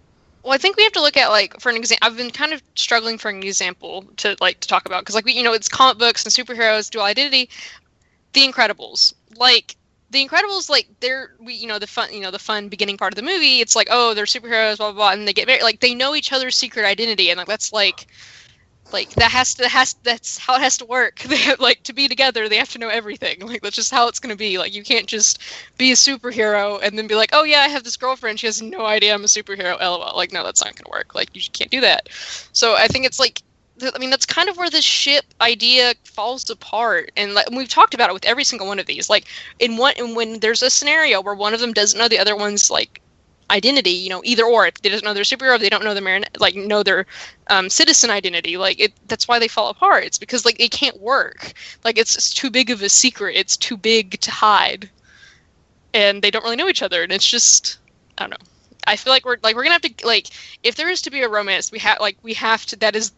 [0.44, 2.08] Well, I think we have to look at like for an example.
[2.08, 5.26] I've been kind of struggling for an example to like to talk about because like
[5.26, 7.50] we, you know it's comic books and superheroes, dual identity.
[8.32, 9.76] The Incredibles, like
[10.12, 13.12] the Incredibles, like they're we you know the fun you know the fun beginning part
[13.12, 13.60] of the movie.
[13.60, 15.64] It's like oh they're superheroes, blah blah blah, and they get married.
[15.64, 18.08] Like they know each other's secret identity, and like that's like
[18.94, 21.20] like that has to has that's how it has to work.
[21.36, 22.48] They have like to be together.
[22.48, 23.40] They have to know everything.
[23.40, 24.58] Like that's just how it's gonna be.
[24.58, 25.42] Like you can't just
[25.78, 28.40] be a superhero and then be like, oh yeah, I have this girlfriend.
[28.40, 29.80] She has no idea I'm a superhero.
[29.80, 30.16] LOL.
[30.16, 31.16] Like no, that's not gonna work.
[31.16, 32.10] Like you can't do that.
[32.54, 33.42] So I think it's like.
[33.94, 37.68] I mean, that's kind of where the ship idea falls apart, and like and we've
[37.68, 39.10] talked about it with every single one of these.
[39.10, 39.26] Like
[39.60, 42.38] in one, and when there's a scenario where one of them doesn't know the other
[42.38, 43.02] one's like
[43.50, 43.92] identity.
[43.92, 44.68] You know, either or.
[44.68, 47.06] If they don't know their superhero, they don't know their Marinette, like know their
[47.48, 48.58] um, citizen identity.
[48.58, 50.04] Like it, that's why they fall apart.
[50.04, 51.54] It's because like it can't work.
[51.84, 53.36] Like it's, it's too big of a secret.
[53.36, 54.90] It's too big to hide,
[55.94, 57.04] and they don't really know each other.
[57.04, 57.78] And it's just
[58.18, 58.48] I don't know.
[58.88, 60.30] I feel like we're like we're gonna have to like
[60.64, 62.76] if there is to be a romance, we have like we have to.
[62.78, 63.12] That is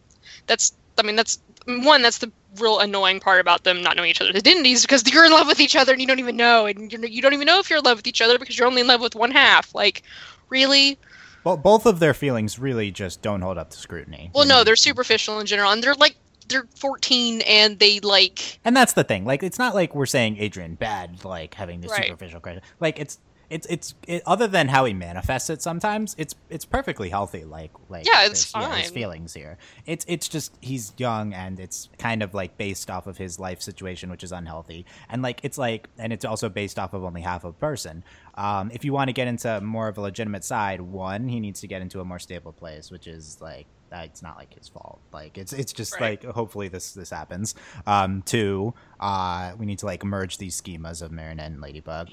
[0.46, 4.20] that's I mean that's one that's the real annoying part about them not knowing each
[4.20, 6.90] other's identities because you're in love with each other and you don't even know and
[6.90, 8.80] you're, you don't even know if you're in love with each other because you're only
[8.80, 10.02] in love with one half like
[10.48, 10.98] really
[11.44, 14.30] Well, both of their feelings really just don't hold up to scrutiny.
[14.34, 16.16] well no they're superficial in general and they're like
[16.48, 19.26] they're 14 and they like And that's the thing.
[19.26, 22.06] Like, it's not like we're saying Adrien bad, like having this Right.
[22.06, 22.62] superficial credit.
[22.80, 23.18] Like, it's
[23.50, 27.70] it's it's it, other than how he manifests it sometimes it's it's perfectly healthy like
[27.88, 29.56] like Yeah, it's his, his feelings here.
[29.86, 33.62] It's it's just he's young and it's kind of like based off of his life
[33.62, 34.84] situation which is unhealthy.
[35.08, 38.04] And like it's like and it's also based off of only half a person.
[38.34, 41.60] Um if you want to get into more of a legitimate side one he needs
[41.60, 45.00] to get into a more stable place which is like it's not like his fault.
[45.12, 46.22] Like it's it's just Right.
[46.22, 47.54] like hopefully this this happens.
[47.86, 52.10] Um two uh we need to like merge these schemas of Marinette and Ladybug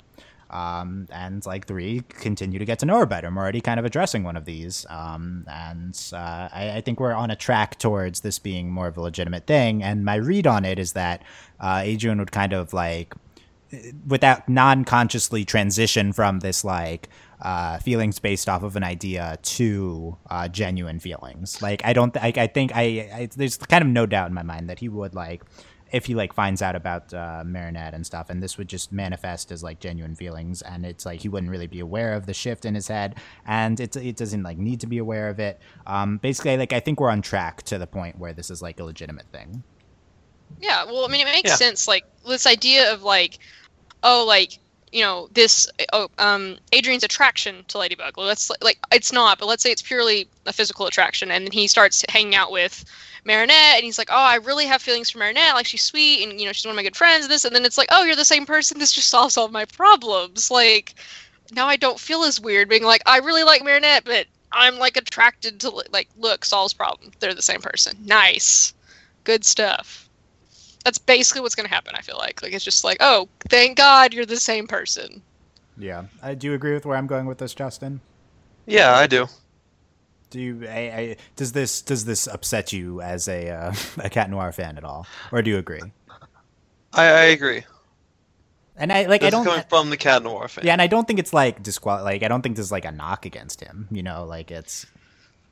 [0.55, 3.27] um, and like three, continue to get to know her better.
[3.27, 7.19] I'm already kind of addressing one of these, um, and uh, I, I think we're
[7.23, 9.83] on a track towards this being more of a legitimate thing.
[9.83, 11.17] And my read on it is that
[11.59, 13.13] uh, Adrien would kind of like,
[14.07, 17.09] without non-consciously transition from this like
[17.41, 21.61] uh, feelings based off of an idea to uh, genuine feelings.
[21.61, 24.33] Like I don't, th- I, I think I, I, there's kind of no doubt in
[24.33, 25.43] my mind that he would like,
[25.95, 29.49] if he like finds out about uh, Marinette and stuff, and this would just manifest
[29.49, 32.65] as like genuine feelings, and it's like he wouldn't really be aware of the shift
[32.65, 33.15] in his head,
[33.47, 35.57] and it it doesn't like need to be aware of it.
[35.87, 38.77] Um, basically, like I think we're on track to the point where this is like
[38.81, 39.63] a legitimate thing.
[40.59, 41.55] Yeah, well, I mean, it makes Yeah.
[41.55, 41.87] sense.
[41.87, 43.39] Like this idea of like,
[44.03, 44.59] oh, like
[44.91, 48.17] you know, this oh, um, Adrien's attraction to Ladybug.
[48.17, 51.67] Let's like it's not, but let's say it's purely a physical attraction, and then he
[51.67, 52.83] starts hanging out with
[53.25, 55.55] Marinette, and he's like, oh, I really have feelings for Marinette.
[55.55, 57.25] Like she's sweet, and you know, she's one of my good friends.
[57.25, 58.79] And this, and then it's like, oh, you're the same person.
[58.79, 60.49] This just solves all my problems.
[60.51, 60.95] Like
[61.51, 64.97] now I don't feel as weird being like, I really like Marinette, but I'm like
[64.97, 67.11] attracted to like look solves problem.
[67.19, 67.97] They're the same person.
[68.05, 68.73] Nice,
[69.23, 70.01] good stuff
[70.83, 73.75] that's basically what's going to happen i feel like like it's just like oh thank
[73.75, 75.19] god you're the same person
[75.77, 78.01] Yeah, I do agree with where I'm going with this, Justin?
[78.65, 79.27] Yeah, I do.
[80.35, 80.67] Do you?
[80.67, 84.77] I, I, does this does this upset you as a uh, a cat noir fan
[84.77, 85.79] at all, or do you agree?
[86.91, 87.63] I, I agree.
[88.75, 89.45] And I like This I don't.
[89.45, 90.65] coming from the Cat Noir fan.
[90.65, 92.03] Yeah, and I don't think it's like disqual.
[92.03, 93.87] Like I don't think there's like a knock against him.
[93.89, 94.85] You know, like it's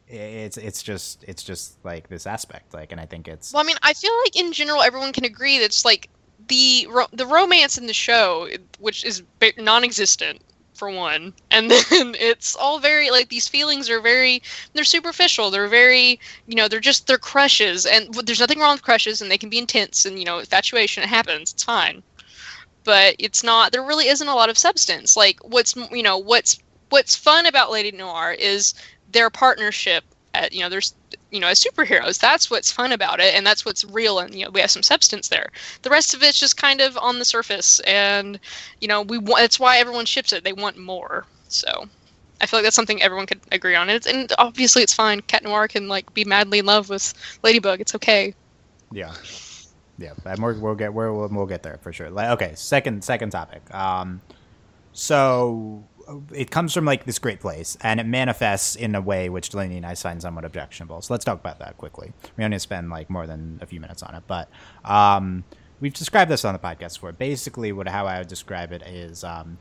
[0.09, 2.73] it's it's just it's just like this aspect.
[2.73, 5.23] Like, and I think it's well i mean i feel like in general everyone can
[5.23, 6.09] agree that's like
[6.49, 10.41] the ro- the romance in the show which is ba- non-existent
[10.73, 11.33] for one.
[11.51, 14.41] And then it's all very like these feelings are very
[14.73, 15.51] they're superficial.
[15.51, 17.85] They're very you know they're just they're crushes.
[17.85, 21.03] And there's nothing wrong with crushes and they can be intense and you know infatuation
[21.03, 21.53] it happens.
[21.53, 22.03] It's fine.
[22.83, 25.15] But it's not there really isn't a lot of substance.
[25.15, 26.59] Like what's you know what's
[26.89, 28.73] what's fun about lady noir is
[29.11, 30.03] their partnership
[30.51, 30.93] you know there's
[31.31, 34.45] you know as superheroes that's what's fun about it and that's what's real and you
[34.45, 35.49] know we have some substance there.
[35.81, 38.39] The rest of it's just kind of on the surface and
[38.81, 40.43] you know we want that's why everyone ships it.
[40.43, 41.25] They want more.
[41.47, 41.87] So
[42.41, 43.89] i feel like that's something everyone could agree on.
[43.89, 45.21] And, it's, and obviously it's fine.
[45.21, 47.79] Cat noir can like be madly in love with ladybug.
[47.79, 48.33] It's okay.
[48.91, 49.13] Yeah,
[49.97, 50.13] yeah.
[50.37, 52.09] We're, we'll get we'll we'll get there for sure.
[52.09, 53.73] Like, okay, second second topic.
[53.73, 54.21] Um,
[54.91, 55.83] so
[56.33, 59.77] it comes from like this great place, and it manifests in a way which Delaney
[59.77, 61.01] and I find somewhat objectionable.
[61.01, 62.13] So let's talk about that quickly.
[62.37, 64.49] We only spend like more than a few minutes on it, but
[64.83, 65.43] um,
[65.79, 67.11] we've described this on the podcast before.
[67.11, 69.57] Basically, what how I would describe it is um,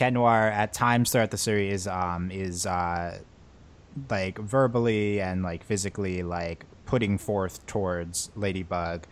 [0.00, 3.18] Noir at times throughout the series um, is uh,
[4.10, 9.06] like verbally and like physically like putting forth towards Ladybug,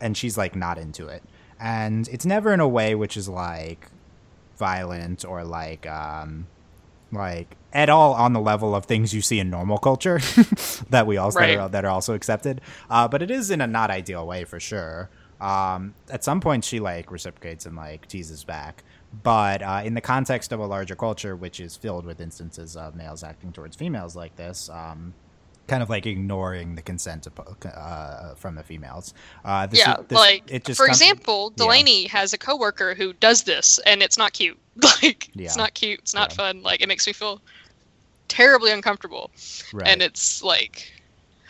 [0.00, 1.22] and she's like not into it,
[1.60, 3.88] and it's never in a way which is like
[4.58, 6.46] violent or like um
[7.12, 10.18] like at all on the level of things you see in normal culture
[10.90, 11.56] that we also Right.
[11.56, 12.60] that, are, that are also accepted.
[12.90, 15.10] Uh, but it is in a not ideal way for sure.
[15.40, 18.82] Um, at some point she like reciprocates and like teases back.
[19.22, 22.94] But uh, in the context of a larger culture which is filled with instances of
[22.96, 25.14] males acting towards females like this um,
[25.66, 27.32] kind of like ignoring the consent of,
[27.64, 31.64] uh, from the females uh, this, yeah this- like it just for com- example yeah.
[31.64, 34.58] delaney has a coworker who does this and it's not cute
[35.02, 35.46] like Yeah.
[35.46, 36.36] it's not cute it's not Yeah.
[36.36, 37.40] fun like it makes me feel
[38.28, 39.30] terribly uncomfortable
[39.72, 39.86] right.
[39.88, 40.92] and it's like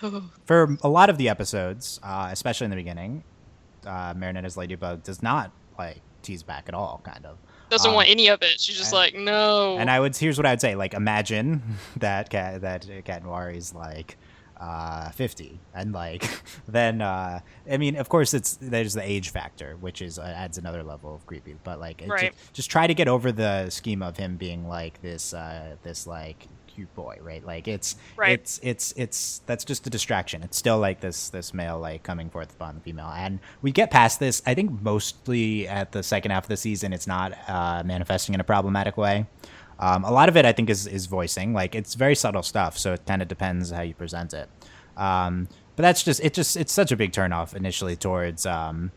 [0.44, 3.22] for a lot of the episodes, uh, especially in the beginning,
[3.86, 4.14] uh,
[4.56, 7.00] Ladybug does not like tease back at all.
[7.04, 7.38] Kind of.
[7.74, 8.60] Doesn't Um, want any of it.
[8.60, 9.76] She's just and- like, no.
[9.78, 11.62] And I would here's what I would say: like, imagine
[11.98, 14.16] that cat that Cat Noir is like
[14.60, 16.24] uh 50 and like
[16.68, 20.58] then uh i mean of course it's there's the age factor which is uh, adds
[20.58, 22.32] another level of creepy but like Right.
[22.32, 26.06] just, just try to get over the scheme of him being like this uh this
[26.06, 28.32] like cute boy right like it's Right.
[28.32, 32.30] it's it's it's that's just a distraction it's still like this this male like coming
[32.30, 36.30] forth upon the female and we get past this i think mostly at the second
[36.32, 39.26] half of the season it's not uh manifesting in a problematic way
[39.76, 41.52] um, a lot of it, I think, is is voicing.
[41.52, 44.48] Like it's very subtle stuff, so it kind of depends how you present it.
[44.96, 46.32] Um, but that's just it.
[46.32, 48.92] Just it's such a big turnoff initially towards um,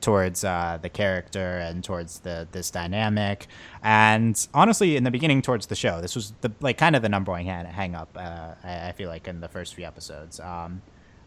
[0.00, 3.46] towards uh, the character and towards the this dynamic.
[3.82, 7.08] And honestly, in the beginning, towards the show, this was the like kind of the
[7.08, 8.10] number one hang, hang up.
[8.16, 10.40] Uh, I, I feel like in the first few episodes.
[10.40, 10.82] Um,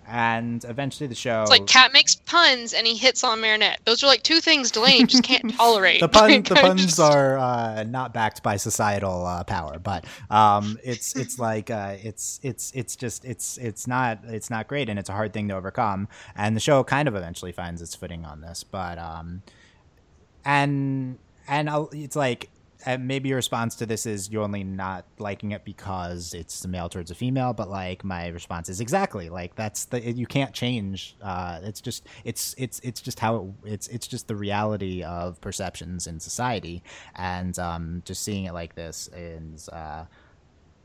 [0.08, 3.80] and eventually, the show It's like Cat makes puns and he hits on Marinette.
[3.86, 6.00] Those are like two things Delaney just can't tolerate.
[6.00, 10.06] the pun Like, the puns just- are uh, not backed by societal uh, power, but
[10.30, 14.90] um, it's it's like uh, it's it's it's just it's it's not it's not great,
[14.90, 16.08] and it's a hard thing to overcome.
[16.36, 19.44] And the show kind of eventually finds its footing on this, but um,
[20.46, 22.50] and and I'll, it's like
[22.86, 26.68] uh, maybe your response to this is you're only not liking it because it's a
[26.68, 30.54] male towards a female but like my response is exactly like that's the you can't
[30.54, 35.04] change uh it's just it's it's it's just how it, it's it's just the reality
[35.04, 36.84] of perceptions in society
[37.16, 40.06] and um just seeing it like this is uh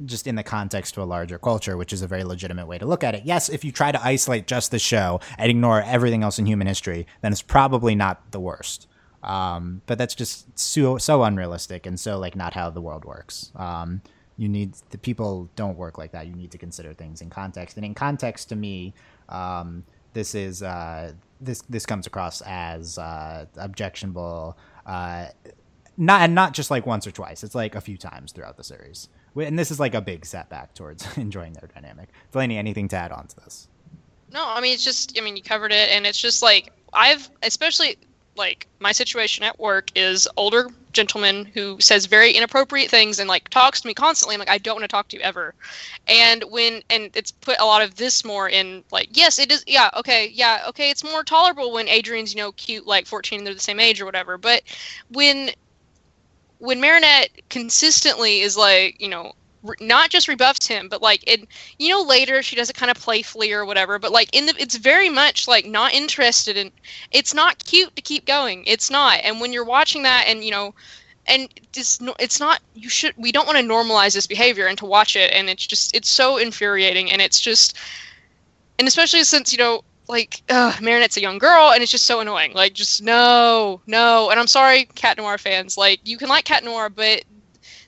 [0.04, 2.84] just in the context to a larger culture, which is a very legitimate way to
[2.84, 3.22] look at it.
[3.24, 6.66] Yes, if you try to isolate just the show and ignore everything else in human
[6.66, 8.88] history, then it's probably not the worst.
[9.26, 13.50] Um, but that's just so so unrealistic and so like not how the world works.
[13.56, 14.00] Um,
[14.38, 16.26] you need the people don't work like that.
[16.26, 18.94] You need to consider things in context, and in context, to me,
[19.28, 24.56] um, this is uh, this this comes across as uh, objectionable.
[24.86, 25.26] Uh,
[25.96, 27.42] not and not just like once or twice.
[27.42, 30.74] It's like a few times throughout the series, and this is like a big setback
[30.74, 32.10] towards enjoying their dynamic.
[32.30, 33.68] Delaney, anything to add on to this?
[34.32, 37.30] No, I mean it's just I mean you covered it and it's just like I've
[37.42, 37.96] especially
[38.36, 43.48] like my situation at work is older gentleman who says very inappropriate things and like
[43.50, 44.34] talks to me constantly.
[44.34, 45.54] I'm like I don't want to talk to you ever.
[46.08, 49.62] And when and it's put a lot of this more in like yes it is
[49.66, 53.46] yeah okay yeah okay it's more tolerable when Adrien's you know cute like 14 and
[53.46, 54.38] they're the same age or whatever.
[54.38, 54.62] But
[55.10, 55.50] when
[56.58, 59.32] when Marinette consistently is like you know
[59.66, 61.46] re- not just rebuffs him but like it
[61.78, 64.54] you know later she does it kind of playfully or whatever but like in the
[64.58, 66.70] it's very much like not interested in
[67.10, 70.50] it's not cute to keep going it's not and when you're watching that and you
[70.50, 70.74] know
[71.26, 74.86] and it's it's not you should we don't want to normalize this behavior and to
[74.86, 77.76] watch it and it's just it's so infuriating and it's just
[78.78, 82.20] and especially since you know like uh, Marinette's a young girl and it's just so
[82.20, 86.44] annoying like just no no and I'm sorry Cat Noir fans like you can like
[86.44, 87.24] Cat Noir but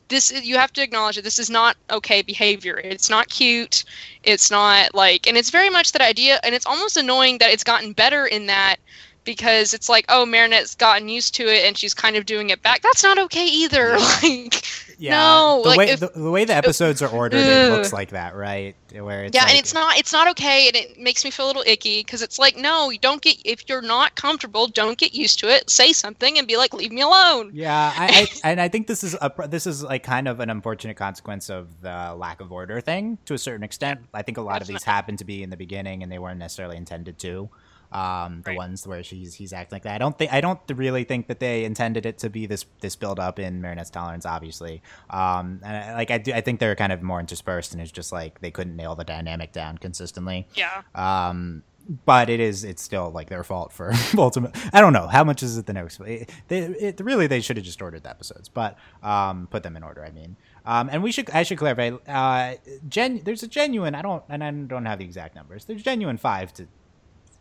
[0.08, 2.80] this you have to acknowledge that this is not okay behavior.
[2.82, 3.84] It's not cute.
[4.22, 7.64] It's not like and it's very much that idea and it's almost annoying that it's
[7.64, 8.76] gotten better in that
[9.24, 12.62] because it's like oh marinette's gotten used to it and she's kind of doing it
[12.62, 12.82] back.
[12.82, 13.98] That's not okay either.
[14.22, 14.64] Like
[14.98, 18.10] no the like way if, the, the way the episodes are ordered, it looks like
[18.10, 18.74] that, right?
[18.92, 21.46] Where it's yeah like, and it's not it's not okay and it makes me feel
[21.46, 24.98] a little icky because it's like no you don't get if you're not comfortable don't
[24.98, 28.26] get used to it say something and be like leave me alone Yeah, I, I
[28.50, 31.80] and I think this is a this is like kind of an unfortunate consequence of
[31.80, 34.00] the lack of order thing to a certain extent.
[34.14, 34.94] I think a lot of these Definitely.
[34.94, 37.50] happen to be in the beginning and they weren't necessarily intended to.
[37.90, 38.56] Um, the Right.
[38.58, 39.94] ones where she's he's acting like that.
[39.94, 42.96] I don't think I don't really think that they intended it to be this this
[42.96, 44.26] build up in Marinette's tolerance.
[44.26, 47.80] Obviously, um, and I, like I do, I think they're kind of more interspersed and
[47.80, 50.46] it's just like they couldn't nail the dynamic down consistently.
[50.54, 51.62] yeah Um,
[52.04, 54.54] but it is it's still like their fault for ultimate.
[54.74, 55.98] I don't know how much is it the next.
[56.00, 59.74] It, they, it really they should have just ordered the episodes, but um, put them
[59.74, 60.04] in order.
[60.04, 60.36] I mean,
[60.66, 61.92] um, and we should I should clarify.
[62.06, 63.94] Uh, gen there's a genuine.
[63.94, 65.64] I don't and I don't have the exact numbers.
[65.64, 66.66] There's genuine five to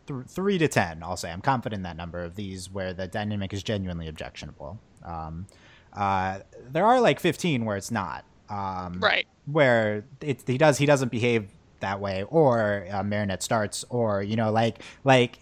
[0.08, 1.02] th- three to ten.
[1.02, 4.80] I'll say I'm confident in that number of these where the dynamic is genuinely objectionable.
[5.04, 5.46] Um,
[5.92, 6.40] uh,
[6.70, 8.24] there are like 15 where it's not.
[8.50, 11.48] Um, right where it, he does he doesn't behave
[11.80, 15.38] that way or uh, Marinette starts or you know like like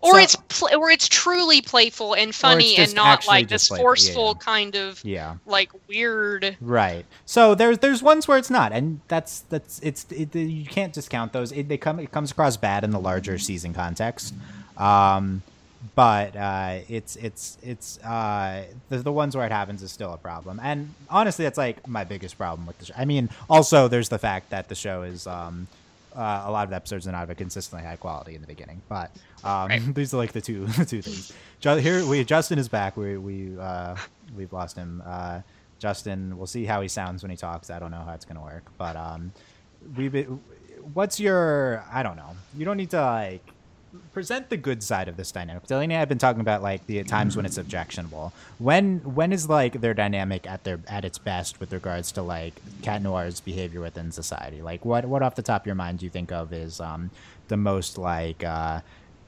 [0.00, 3.84] or so- it's pl- or it's truly playful and funny and not like this playful,
[3.84, 4.44] forceful yeah.
[4.44, 5.34] kind of yeah.
[5.46, 7.04] like weird right.
[7.26, 11.32] So there's there's ones where it's not and that's that's it's it, you can't discount
[11.32, 11.52] those.
[11.52, 14.34] It, they come it comes across bad in the larger season context.
[14.76, 15.42] Um
[15.94, 20.18] but uh, it's it's it's uh, the, the ones where it happens is still a
[20.18, 22.94] problem, and honestly, that's like my biggest problem with the show.
[22.96, 25.68] I mean, also there's the fact that the show is um,
[26.16, 28.46] uh, a lot of the episodes are not of a consistently high quality in the
[28.46, 28.82] beginning.
[28.88, 29.12] But
[29.44, 29.82] um, Right.
[29.94, 31.32] these are like the two the two things.
[31.60, 32.96] Here we Justin is back.
[32.96, 33.96] We we uh,
[34.36, 35.02] we've lost him.
[35.06, 35.40] Uh,
[35.78, 37.70] Justin, we'll see how he sounds when he talks.
[37.70, 39.32] I don't know how it's gonna work, but um,
[39.96, 40.08] we
[40.92, 42.30] what's your I don't know.
[42.56, 43.46] You don't need to like
[44.12, 45.66] present the good side of this dynamic.
[45.66, 48.32] Delaney and I have been talking about like the times when it's objectionable.
[48.58, 52.54] When when is like their dynamic at their at its best with regards to like
[52.82, 54.62] Cat Noir's behavior within society?
[54.62, 57.10] Like what what off the top of your mind do you think of is um
[57.48, 58.80] the most like uh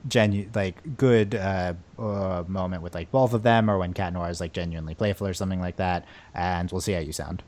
[0.08, 4.30] genu like good uh, uh moment with like both of them or when Cat Noir
[4.30, 6.04] is like genuinely playful or something like that
[6.34, 7.42] and we'll see how you sound.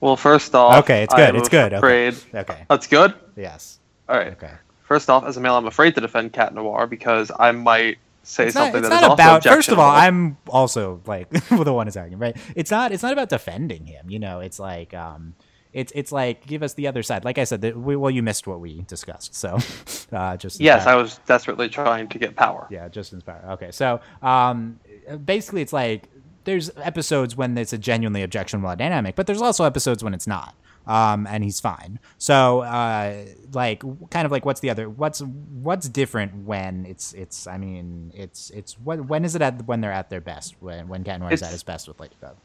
[0.00, 1.76] Well, first off, Okay, it's good, it's good, okay.
[1.76, 2.14] Afraid.
[2.34, 2.64] Okay.
[2.68, 3.14] That's good.
[3.36, 3.78] Yes.
[4.08, 4.32] All right.
[4.32, 4.52] Okay.
[4.94, 8.46] First off, as a male, I'm afraid to defend Cat Noir because I might say
[8.46, 11.28] it's not, something it's that is not also about first of all i'm also like
[11.50, 12.36] the one attacking right?
[12.54, 14.38] It's not it's not about defending him you know?
[14.38, 15.34] It's like um
[15.72, 17.24] it's it's like give us the other side.
[17.24, 19.58] Like i said that we, well you missed what we discussed so
[20.12, 22.68] uh just Yes, I was desperately trying to get power.
[22.70, 24.78] yeah just inspire okay so um
[25.24, 26.08] basically it's like
[26.44, 30.54] there's episodes when it's a genuinely objectionable dynamic but there's also episodes when it's not
[30.86, 35.88] um and he's fine so uh like kind of like what's the other what's what's
[35.88, 39.92] different when it's it's i mean it's it's when when is it at when they're
[39.92, 42.36] at their best when when cat noir is at his best with ladybug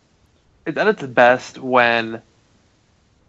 [0.65, 2.21] It's at its best when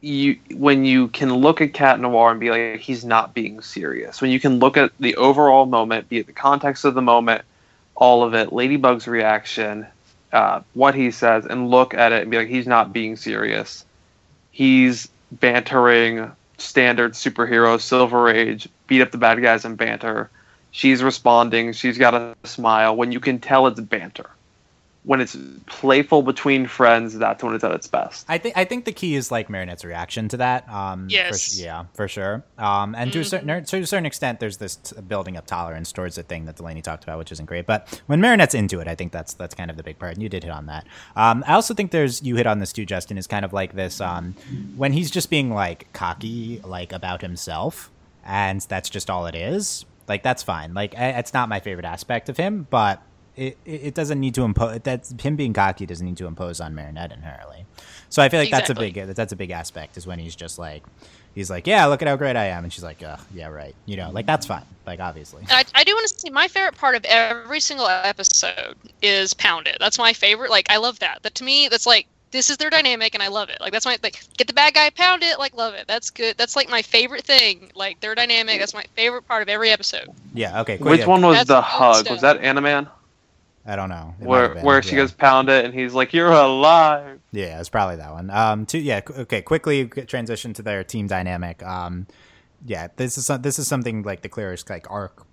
[0.01, 4.21] you when you can look at Cat Noir and be like, he's not being serious.
[4.21, 7.45] When you can look at the overall moment, be it the context of the moment,
[7.95, 9.87] all of it, Ladybug's reaction,
[10.33, 13.85] uh, what he says, and look at it and be like, he's not being serious.
[14.61, 20.29] He's bantering standard superhero, Silver Age, beat up the bad guys and banter.
[20.71, 21.73] She's responding.
[21.73, 22.95] She's got a smile.
[22.95, 24.29] When you can tell it's banter
[25.03, 25.35] when it's
[25.65, 28.27] playful between friends, that's when it's at its best.
[28.29, 30.69] I think I think the key is like Marinette's reaction to that.
[30.69, 31.33] Um, Yes.
[31.55, 32.45] s- yeah, for sure.
[32.59, 35.91] Um, and to a certain to a certain extent, there's this t- building up tolerance
[35.91, 37.67] towards the thing that Delaney talked about, which isn't great.
[37.67, 40.13] But when Marinette's into it, I think that's that's kind of the big part.
[40.13, 40.87] And you did hit on that.
[41.17, 43.17] Um, I also think there's you hit on this too, Justin.
[43.17, 44.35] Is kind of like this um,
[44.77, 47.91] when he's just being like cocky, like about himself,
[48.23, 49.87] and that's just all it is.
[50.09, 50.75] Like that's fine.
[50.75, 53.01] Like it's not my favorite aspect of him, but
[53.41, 54.81] it, it it doesn't need to impose.
[54.83, 57.65] That's him being cocky doesn't need to impose on Marinette inherently.
[58.11, 60.59] So I feel like that's a big that's a big aspect is when he's just
[60.59, 60.83] like
[61.35, 63.75] he's like yeah look at how great I am and she's like uh, yeah right
[63.87, 66.77] you know like that's fine like obviously I, I do want to say my favorite
[66.77, 69.77] part of every single episode is Pound It.
[69.81, 70.51] That's my favorite.
[70.51, 71.23] Like I love that.
[71.23, 73.61] That to me, that's like this is their dynamic, and I love it.
[73.61, 75.39] Like that's my like get the bad guy, pound it.
[75.39, 75.87] Like love it.
[75.89, 76.37] That's good.
[76.37, 77.71] That's like my favorite thing.
[77.75, 78.59] Like their dynamic.
[78.61, 80.09] That's my favorite part of every episode.
[80.35, 81.07] yeah okay cool, Which yeah.
[81.07, 81.97] one was That's the hug?
[82.07, 82.11] stuff.
[82.13, 82.89] Was that Animan?
[83.67, 85.03] I don't know It Where been, where she yeah.
[85.03, 88.31] goes pound it and he's like, "You're alive." Yeah, it's probably that one.
[88.31, 89.43] Um, two, yeah, okay.
[89.43, 91.63] Quickly transition to their team dynamic.
[91.63, 92.07] Um,
[92.65, 95.27] yeah, this is this is something like the clearest like arc.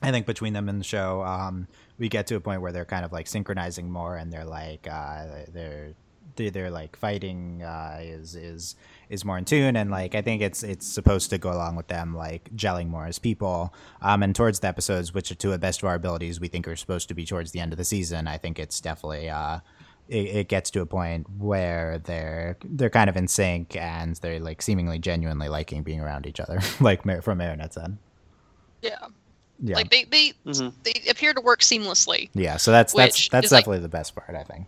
[0.00, 1.66] I think between them in the show, um,
[1.98, 4.86] we get to a point where they're kind of like synchronizing more, and they're like
[4.88, 5.94] uh, they're
[6.36, 8.76] they're, they're like fighting uh, is is
[9.10, 11.88] is more in tune, and like I think it's it's supposed to go along with
[11.88, 13.72] them like gelling more as people.
[14.02, 16.68] Um, and towards the episodes, which are to the best of our abilities, we think
[16.68, 18.26] are supposed to be towards the end of the season.
[18.26, 19.60] I think it's definitely uh,
[20.08, 24.40] it, it gets to a point where they're they're kind of in sync and they're
[24.40, 27.98] like seemingly genuinely liking being around each other, like Mar- from Marinette's end.
[28.82, 28.96] Yeah.
[29.60, 30.72] Yeah, Like they they Mhm.
[30.84, 32.30] they appear to work seamlessly.
[32.32, 32.58] yeah.
[32.58, 34.66] So that's that's Which that's is, like- definitely the best part, I think.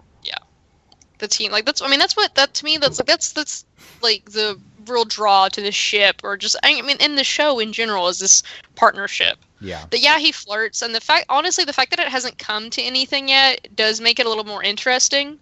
[1.21, 3.65] The team like that's i mean that's what that to me that's like that's that's
[4.03, 7.73] like the real draw to the ship or just i mean in the show in
[7.73, 8.43] general is this
[8.75, 9.39] partnership.
[9.61, 12.71] Yeah, that yeah he flirts and the fact honestly the fact that it hasn't come
[12.71, 15.39] to anything yet does make it a little more interesting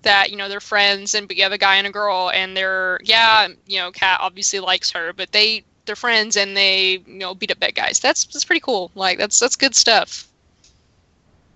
[0.00, 2.56] that you know they're friends and but you have a guy and a girl and
[2.56, 7.18] they're yeah you know Cat obviously likes her but they they're friends and they you
[7.18, 7.98] know beat up bad guys.
[7.98, 8.90] That's that's pretty cool.
[8.94, 10.27] Like that's that's good stuff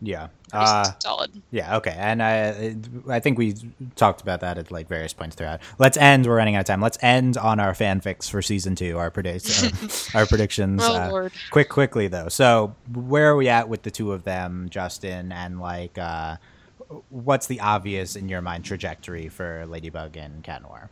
[0.03, 0.29] yeah.
[0.53, 1.95] Uh, solid Yeah, okay.
[1.97, 2.77] And I
[3.09, 3.55] I think we
[3.97, 5.61] talked about that at like various points throughout.
[5.79, 6.27] Let's end.
[6.27, 6.83] We're running out of time.
[6.83, 8.99] Let's end on our fanfics for season two.
[8.99, 9.47] Our predict
[10.15, 10.83] our predictions.
[10.85, 12.29] oh uh, lord quick, quickly though.
[12.29, 15.33] So where are we at with the two of them, Justin?
[15.33, 16.37] And like, uh,
[17.09, 20.91] what's the obvious in your mind trajectory for Ladybug and Cat Noir?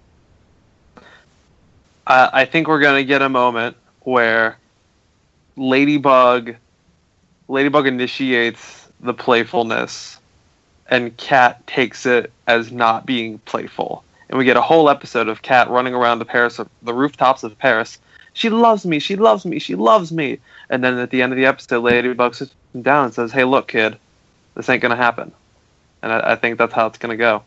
[2.06, 4.56] I, I think we're gonna get a moment where
[5.56, 6.56] Ladybug,
[7.48, 10.18] Ladybug initiates the playfulness,
[10.88, 15.42] and Cat takes it as not being playful, and we get a whole episode of
[15.42, 17.98] Cat running around the Paris, the rooftops of Paris.
[18.32, 18.98] She loves me.
[19.00, 19.58] She loves me.
[19.58, 20.38] She loves me.
[20.68, 23.42] And then at the end of the episode, Ladybug sits him down and says, "Hey,
[23.44, 23.96] look, kid,
[24.54, 25.32] this ain't gonna happen."
[26.02, 27.42] And I, I think that's how it's gonna go.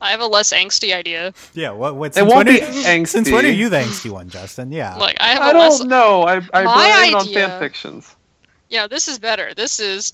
[0.00, 1.32] I have a less angsty idea.
[1.54, 1.96] Yeah, what?
[1.96, 2.16] What?
[2.16, 3.08] It won't when be are, angsty.
[3.08, 4.70] Since when are you the angsty one, Justin?
[4.72, 4.96] Yeah.
[4.96, 6.22] Like I have I a don't know.
[6.24, 8.14] I I My blame it on idea- fan fictions.
[8.68, 9.54] Yeah, this is better.
[9.54, 10.12] This is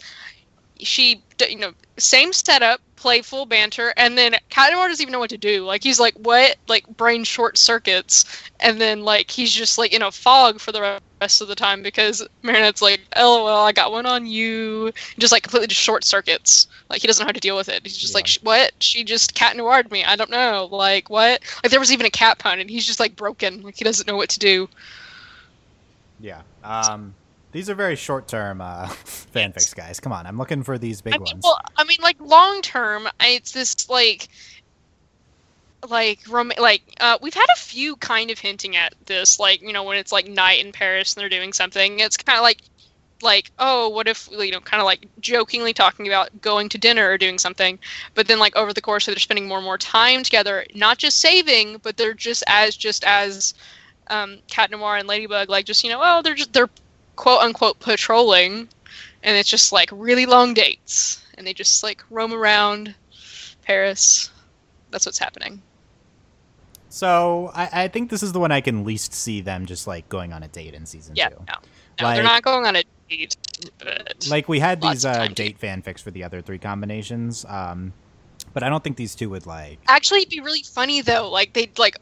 [0.79, 5.31] she, you know, same setup, playful banter, and then Cat Noir doesn't even know what
[5.31, 5.65] to do.
[5.65, 6.57] Like he's like, what?
[6.69, 8.25] Like brain short circuits,
[8.61, 11.83] and then like he's just like in a fog for the rest of the time
[11.83, 14.93] because Marinette's like, LOL, I got one on you.
[15.19, 16.67] Just like completely just short circuits.
[16.89, 17.83] Like he doesn't know how to deal with it.
[17.85, 18.29] He's just like, Yeah.
[18.29, 18.73] "Sh- what?
[18.81, 20.05] She just Cat Noired me.
[20.05, 20.69] I don't know.
[20.71, 21.41] Like what?
[21.63, 23.63] Like there was even a cat pun, and he's just like broken.
[23.63, 24.69] Like he doesn't know what to do.
[26.19, 26.43] Yeah.
[26.63, 27.15] Um,
[27.53, 30.01] these are very short-term uh, fanfics, guys.
[30.01, 31.45] Come on, I'm looking for these big I mean, ones.
[31.45, 34.29] well, I mean, like long term, it's this like,
[35.89, 39.73] like rom- like uh, we've had a few kind of hinting at this, like you
[39.73, 42.01] know when it's like night in Paris and they're doing something.
[42.01, 42.63] It's kind of like,
[43.23, 47.11] like oh, what if you know, kind of like jokingly talking about going to dinner
[47.11, 47.79] or doing something,
[48.15, 50.99] but then like over the course of they're spending more and more time together, not
[50.99, 53.55] just saving, but they're just as just as
[54.09, 56.71] um, Cat Noir and Ladybug, like just you know, oh, they're just they're
[57.21, 58.67] quote unquote patrolling
[59.23, 62.95] and it's just like really long dates and they just like roam around
[63.63, 64.31] paris
[64.91, 65.61] that's what's happening
[66.89, 70.09] So I, I think this is the one I can least see them just like
[70.09, 71.37] going on a date in season yeah two.
[71.47, 71.55] no,
[72.01, 73.37] no Like- they're not going on a date
[73.79, 77.93] but Like we had these uh, date fanfics for the other three combinations, um,
[78.55, 79.79] but I don't think these two would like.
[79.89, 81.97] actually it'd be really funny though like they'd like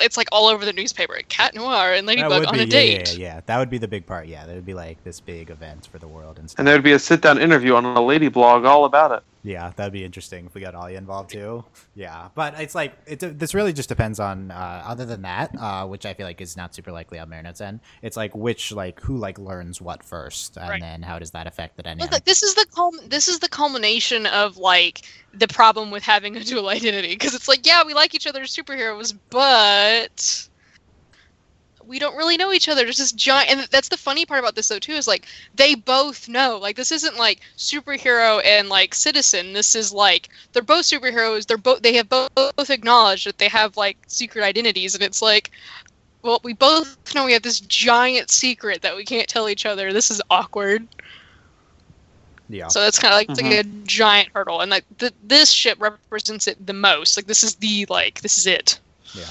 [0.00, 2.70] it's like all over the newspaper cat noir and ladybug would on be, a yeah,
[2.70, 4.26] date Yeah, yeah, yeah, that would be the big part.
[4.26, 6.58] Yeah, that would be like this big event for the world and stuff.
[6.58, 9.22] And there would be a sit down interview on a Ladyblog all about it.
[9.46, 11.64] Yeah, that'd be interesting if we got Alya involved too.
[11.94, 13.20] Yeah, but it's like it.
[13.38, 14.50] This really just depends on.
[14.50, 17.60] Uh, other than that, uh, which I feel like is not super likely on Marinette's
[17.60, 17.78] end.
[18.02, 20.80] It's like which like who like learns what first, and Right.
[20.80, 22.10] then how does that affect the Well, dynamic?
[22.10, 26.36] th- this is the culm- this is the culmination of like the problem with having
[26.36, 30.48] a dual identity because it's like yeah we like each other as superheroes but
[31.86, 32.84] we don't really know each other.
[32.84, 35.74] There's this giant and that's the funny part about this though too is like they
[35.74, 36.58] both know.
[36.60, 39.52] Like this isn't like superhero and like citizen.
[39.52, 41.46] This is like they're both superheroes.
[41.46, 45.22] They're both they have both, both acknowledged that they have like secret identities and it's
[45.22, 45.50] like
[46.22, 49.92] well we both know we have this giant secret that we can't tell each other.
[49.92, 50.86] This is awkward.
[52.48, 53.84] Yeah, so that's kind of like, it's like a mm-hmm.
[53.86, 57.16] giant hurdle, and like th- this ship represents it the most.
[57.16, 58.78] Like this is the like this is it.
[59.14, 59.24] yeah.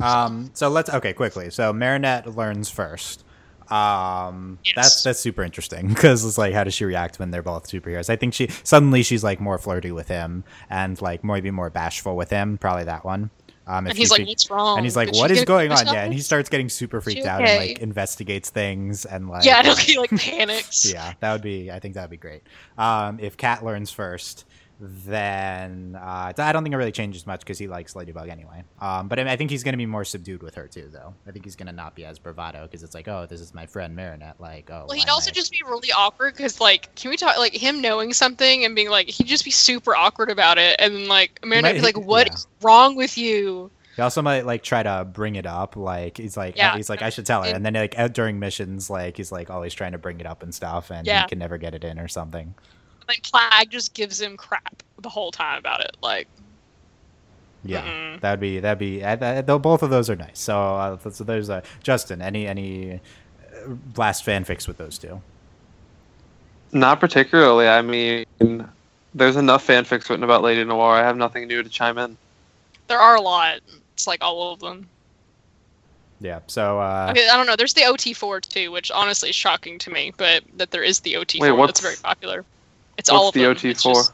[0.00, 0.50] Um.
[0.54, 1.50] So let's okay quickly.
[1.50, 3.24] So Marinette learns first.
[3.70, 4.58] Um.
[4.64, 4.74] Yes.
[4.76, 8.08] That's that's super interesting because it's like how does she react when they're both superheroes?
[8.08, 12.16] I think she suddenly she's like more flirty with him and like maybe more bashful
[12.16, 12.58] with him.
[12.58, 13.30] Probably that one.
[13.66, 16.04] Um, And he's like, "What's wrong?" and he's like, Did "What is going on?" Yeah,
[16.04, 19.60] and he starts getting super freaked She out and like investigates things and like yeah,
[19.64, 20.90] no, he like panics.
[20.90, 21.70] yeah, that would be.
[21.70, 22.42] I think that would be great.
[22.78, 24.46] Um, if Cat learns first,
[24.80, 28.62] then uh, I don't think it really changes much because he likes Ladybug anyway.
[28.80, 31.14] Um, but I, I think he's going to be more subdued with her too, though.
[31.26, 33.52] I think he's going to not be as bravado because it's like, oh, this is
[33.54, 34.40] my friend Marinette.
[34.40, 37.38] Like, oh, Well, he'd also I- just be really awkward because, like, can we talk
[37.38, 41.06] like him knowing something and being like, he'd just be super awkward about it, and
[41.08, 42.34] like Marinette would be like, "What yeah.
[42.34, 45.74] is wrong with you?" He also might like try to bring it up.
[45.74, 46.76] Like he's like, Yeah.
[46.76, 47.50] he's like, I should tell her.
[47.52, 50.54] And then like during missions, like he's like always trying to bring it up and
[50.54, 51.22] stuff, and Yeah.
[51.22, 52.54] he can never get it in or something.
[53.08, 55.96] Like Plagg just gives him crap the whole time about it.
[56.02, 56.28] Like,
[57.64, 58.20] Yeah, Mm-mm.
[58.20, 59.02] that'd be that'd be.
[59.04, 60.38] I, I, though both of those are nice.
[60.38, 62.20] So, uh, so there's uh, Justin.
[62.20, 65.20] Any any uh, blast fanfics with those two?
[66.72, 67.66] Not particularly.
[67.66, 68.26] I mean,
[69.14, 70.92] there's enough fanfics written about Lady Noir.
[70.92, 72.16] I have nothing new to chime in.
[72.88, 73.60] there are a lot.
[73.94, 74.86] It's like all of them.
[76.20, 76.40] Yeah.
[76.46, 77.56] So uh, Okay, I don't know.
[77.56, 81.14] There's the OT4 too, which honestly is shocking to me, but that there is the
[81.14, 82.44] OT4 Wait, that's very popular.
[82.98, 83.46] It's What's all of the.
[83.46, 83.94] OT It's for?
[83.94, 84.12] just-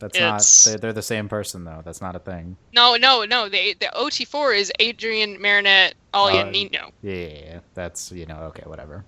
[0.00, 0.70] that's it's- not.
[0.72, 1.80] They're, they're the same person though.
[1.84, 2.56] That's not a thing.
[2.72, 3.48] No, no, no.
[3.48, 6.90] The the OT4 is Adrien, Marinette, Alya, Uh, and Nino.
[7.02, 7.58] Yeah, yeah, yeah.
[7.74, 9.04] That's you know okay, whatever.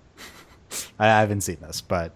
[0.99, 2.13] I, I haven't seen this, but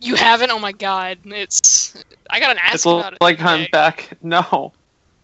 [0.00, 0.50] You haven't?
[0.50, 1.18] Oh my god.
[1.24, 3.20] It's I got an ask It's about it.
[3.22, 4.10] like I'm back.
[4.22, 4.72] No,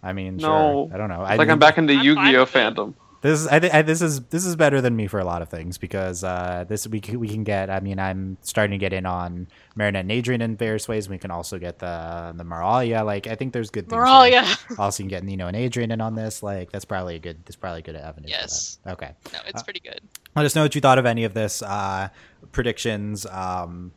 [0.03, 0.89] I mean, No.
[0.89, 0.95] sure.
[0.95, 1.23] I don't know.
[1.23, 2.59] it's I like mean, I'm back into Yu-Gi-Oh with it.
[2.59, 2.95] fandom.
[3.25, 5.41] This is I, thi- I this is this is better than me for a lot
[5.41, 7.71] of things because uh, this we can, we can get.
[7.71, 11.09] I mean, I'm starting to get in on Marinette and Adrien in various ways.
[11.09, 13.03] We can also get the the Moralia.
[13.03, 13.95] Like I think there's good things.
[13.95, 14.05] here.
[14.05, 14.45] Moralia.
[14.79, 16.43] Also, you can get Nino and Adrien in on this.
[16.43, 17.39] Like that's probably a good.
[17.47, 18.29] That's probably a good avenue.
[18.29, 18.79] Yes.
[18.87, 19.13] Okay.
[19.33, 20.01] no, it's Uh, pretty good.
[20.37, 21.63] Let us know what you thought of any of this.
[21.63, 22.09] Uh,
[22.53, 23.25] predictions.
[23.27, 23.93] Um,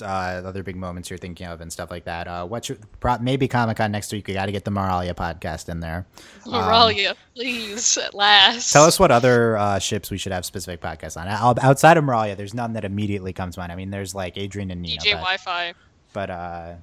[0.00, 0.04] uh,
[0.44, 2.26] other big moments you're thinking of and stuff like that.
[2.28, 2.78] Uh, what should
[3.20, 4.26] maybe Comic Con next week?
[4.28, 6.06] We got to get the Moralia podcast in there.
[6.46, 8.74] Moralia, please, at last.
[8.74, 11.28] um, Tell us what other uh, ships we should have specific podcasts on.
[11.28, 13.72] Out- Outside of Moralia, there's none that immediately comes to mind.
[13.72, 15.74] I mean, there's like Adrien and Nina, DJ but, Wi-Fi.
[16.12, 16.74] but uh,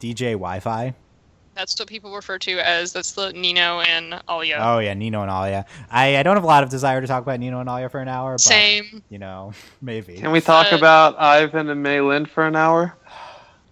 [0.00, 0.94] DJ Wi-Fi.
[1.60, 4.56] That's what people refer to as that's the Nino and Alya.
[4.60, 5.66] Oh yeah, Nino and Alya.
[5.90, 8.00] I, I don't have a lot of desire to talk about Nino and Alya for
[8.00, 9.02] an hour, but Same.
[9.10, 9.52] you know,
[9.82, 10.14] maybe.
[10.16, 12.96] Can we talk Uh, about Ivan and Mylène for an hour?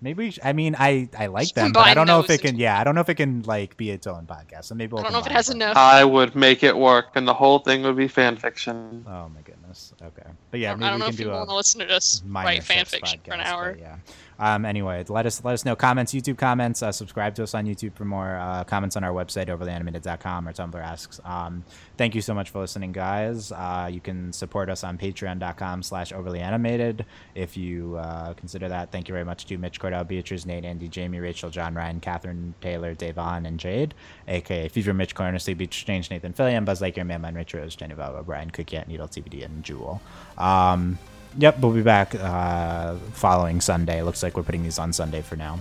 [0.01, 2.78] Maybe I mean I I like them, but I don't know if it can yeah,
[2.78, 4.66] I don't know if it can like be its own podcast.
[4.66, 5.57] So maybe we'll I don't know if it has them.
[5.57, 5.76] enough.
[5.76, 9.05] I would make it work, and the whole thing would be fan fiction.
[9.09, 9.67] Oh my goodness.
[10.02, 10.30] Okay.
[10.50, 11.94] But yeah, I maybe don't we know can if do people want to listen to
[11.94, 13.76] us minor write fan fiction for an hour.
[13.78, 13.96] yeah.
[14.40, 16.80] Um, anyway, let us let us know comments, YouTube comments.
[16.80, 20.52] Uh, subscribe to us on YouTube for more uh, comments on our website, overlyanimated.com or
[20.52, 21.20] Tumblr asks.
[21.24, 21.64] Um,
[21.96, 23.50] thank you so much for listening, guys.
[23.50, 27.04] Uh, you can support us on patreon.com slash overlyanimated
[27.34, 28.92] if you uh, consider that.
[28.92, 32.54] Thank you very much to Mitch Cordell, Beatrice, Nate, Andy, Jamie, Rachel, John, Ryan, Catherine,
[32.60, 33.92] Taylor, Davon, and Jade,
[34.28, 37.94] aka Fever Mitch, Corner, Beach, Exchange, Nathan, Fillion, Buzz Lightyear, Man, Man, Rich Rose, Jenny
[37.94, 40.00] Vava, Brian, Cookie, Needle, TBD, and Jewel.
[40.38, 40.98] Um,
[41.36, 44.02] Yep, we'll be back uh, following Sunday.
[44.02, 45.60] Looks like we're putting these on Sunday for now.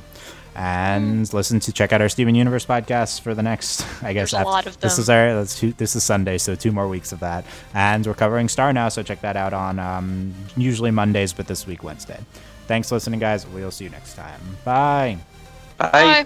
[0.55, 3.81] And listen to check out our Steven Universe podcast for the next.
[4.03, 6.55] I guess There's a lot of this is our that's two, this is Sunday, so
[6.55, 7.45] two more weeks of that.
[7.75, 11.67] And we're covering Star now, so check that out on um, usually Mondays, but this
[11.67, 12.19] week Wednesday.
[12.65, 13.45] Thanks for listening, guys.
[13.45, 14.41] We'll see you next time.
[14.65, 15.19] Bye.
[15.77, 15.91] Bye.
[15.91, 16.25] Bye.